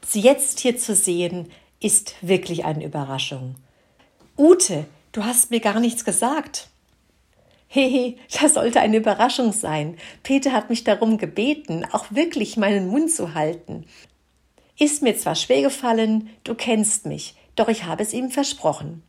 Sie 0.07 0.21
jetzt 0.21 0.61
hier 0.61 0.77
zu 0.79 0.95
sehen, 0.95 1.51
ist 1.81 2.17
wirklich 2.21 2.65
eine 2.65 2.85
Überraschung. 2.85 3.55
Ute, 4.37 4.87
Du 5.13 5.25
hast 5.25 5.51
mir 5.51 5.61
gar 5.61 5.81
nichts 5.81 6.05
gesagt. 6.05 6.69
Hehe, 7.67 8.17
das 8.41 8.55
sollte 8.55 8.81
eine 8.81 8.99
Überraschung 8.99 9.53
sein. 9.53 9.97
Peter 10.23 10.53
hat 10.53 10.71
mich 10.71 10.85
darum 10.85 11.19
gebeten, 11.19 11.85
auch 11.93 12.07
wirklich 12.11 12.57
meinen 12.57 12.89
Mund 12.89 13.11
zu 13.11 13.35
halten. 13.35 13.85
Ist 14.79 15.03
mir 15.03 15.17
zwar 15.17 15.35
schwer 15.35 15.63
gefallen, 15.63 16.31
du 16.45 16.55
kennst 16.55 17.07
mich, 17.07 17.35
doch 17.57 17.69
ich 17.69 17.85
habe 17.85 18.03
es 18.03 18.13
ihm 18.13 18.31
versprochen. 18.31 19.03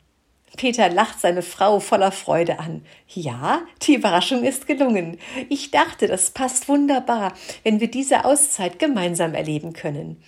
Peter 0.56 0.88
lacht 0.88 1.20
seine 1.20 1.42
Frau 1.42 1.80
voller 1.80 2.12
Freude 2.12 2.58
an. 2.58 2.84
Ja, 3.08 3.62
die 3.82 3.94
Überraschung 3.94 4.44
ist 4.44 4.66
gelungen. 4.66 5.18
Ich 5.48 5.70
dachte, 5.70 6.06
das 6.06 6.32
passt 6.32 6.68
wunderbar, 6.68 7.34
wenn 7.62 7.80
wir 7.80 7.90
diese 7.90 8.24
Auszeit 8.24 8.78
gemeinsam 8.78 9.34
erleben 9.34 9.72
können. 9.72 10.22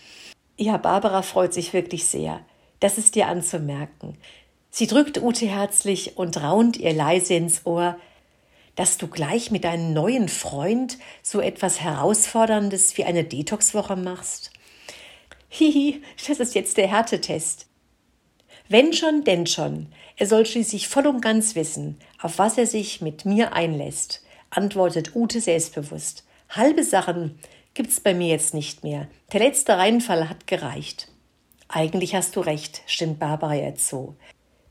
Ja, 0.56 0.76
Barbara 0.76 1.22
freut 1.22 1.52
sich 1.52 1.72
wirklich 1.72 2.06
sehr. 2.06 2.40
Das 2.80 2.98
ist 2.98 3.14
dir 3.14 3.28
anzumerken. 3.28 4.16
Sie 4.70 4.86
drückt 4.86 5.20
Ute 5.20 5.46
herzlich 5.46 6.16
und 6.16 6.42
raunt 6.42 6.76
ihr 6.76 6.92
leise 6.92 7.34
ins 7.34 7.66
Ohr, 7.66 7.98
dass 8.74 8.96
du 8.96 9.06
gleich 9.06 9.50
mit 9.50 9.64
deinem 9.64 9.92
neuen 9.92 10.28
Freund 10.28 10.98
so 11.22 11.40
etwas 11.40 11.80
Herausforderndes 11.80 12.96
wie 12.96 13.04
eine 13.04 13.24
Detoxwoche 13.24 13.96
machst. 13.96 14.50
Hihi, 15.48 16.00
das 16.26 16.40
ist 16.40 16.54
jetzt 16.54 16.78
der 16.78 16.88
Härtetest. 16.88 17.66
Wenn 18.68 18.94
schon, 18.94 19.24
denn 19.24 19.46
schon. 19.46 19.88
Er 20.16 20.26
soll 20.26 20.46
schließlich 20.46 20.88
voll 20.88 21.06
und 21.06 21.20
ganz 21.20 21.54
wissen, 21.54 21.98
auf 22.20 22.38
was 22.38 22.58
er 22.58 22.66
sich 22.66 23.00
mit 23.00 23.24
mir 23.24 23.52
einlässt, 23.52 24.22
antwortet 24.50 25.14
Ute 25.14 25.40
selbstbewusst. 25.40 26.24
Halbe 26.50 26.84
Sachen 26.84 27.38
gibt's 27.74 28.00
bei 28.00 28.14
mir 28.14 28.28
jetzt 28.28 28.54
nicht 28.54 28.84
mehr. 28.84 29.08
Der 29.32 29.40
letzte 29.40 29.78
Reinfall 29.78 30.28
hat 30.28 30.46
gereicht. 30.46 31.08
Eigentlich 31.68 32.14
hast 32.14 32.36
du 32.36 32.40
recht, 32.40 32.82
stimmt 32.86 33.18
Barbara 33.18 33.54
jetzt 33.54 33.88
so. 33.88 34.14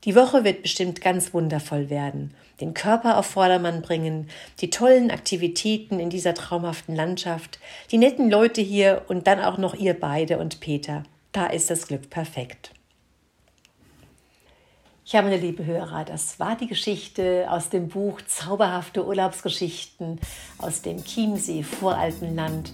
Die 0.04 0.16
Woche 0.16 0.44
wird 0.44 0.62
bestimmt 0.62 1.00
ganz 1.00 1.32
wundervoll 1.32 1.90
werden. 1.90 2.34
Den 2.60 2.74
Körper 2.74 3.18
auf 3.18 3.26
Vordermann 3.26 3.82
bringen, 3.82 4.28
die 4.60 4.70
tollen 4.70 5.10
Aktivitäten 5.10 6.00
in 6.00 6.10
dieser 6.10 6.34
traumhaften 6.34 6.94
Landschaft, 6.94 7.58
die 7.90 7.98
netten 7.98 8.30
Leute 8.30 8.60
hier 8.60 9.04
und 9.08 9.26
dann 9.26 9.40
auch 9.40 9.58
noch 9.58 9.74
ihr 9.74 9.94
beide 9.94 10.38
und 10.38 10.60
Peter. 10.60 11.04
Da 11.32 11.46
ist 11.46 11.70
das 11.70 11.86
Glück 11.86 12.10
perfekt. 12.10 12.72
Ja, 15.04 15.20
meine 15.22 15.36
liebe 15.36 15.64
Hörer, 15.66 16.04
das 16.04 16.38
war 16.38 16.56
die 16.56 16.68
Geschichte 16.68 17.46
aus 17.50 17.68
dem 17.68 17.88
Buch 17.88 18.20
Zauberhafte 18.26 19.04
Urlaubsgeschichten 19.04 20.20
aus 20.58 20.82
dem 20.82 21.04
Chiemsee 21.04 21.62
Voralpenland. 21.62 22.72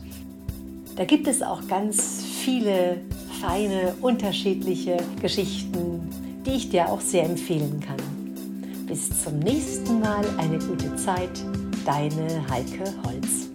Da 0.96 1.04
gibt 1.04 1.26
es 1.26 1.42
auch 1.42 1.66
ganz 1.68 2.22
viele 2.22 3.00
feine, 3.40 3.94
unterschiedliche 4.00 4.98
Geschichten 5.22 6.28
die 6.48 6.56
ich 6.56 6.70
dir 6.70 6.88
auch 6.88 7.00
sehr 7.00 7.24
empfehlen 7.24 7.80
kann. 7.80 8.86
Bis 8.86 9.22
zum 9.22 9.38
nächsten 9.38 10.00
Mal 10.00 10.24
eine 10.38 10.58
gute 10.58 10.96
Zeit, 10.96 11.44
deine 11.84 12.48
Heike 12.48 12.84
Holz. 13.04 13.47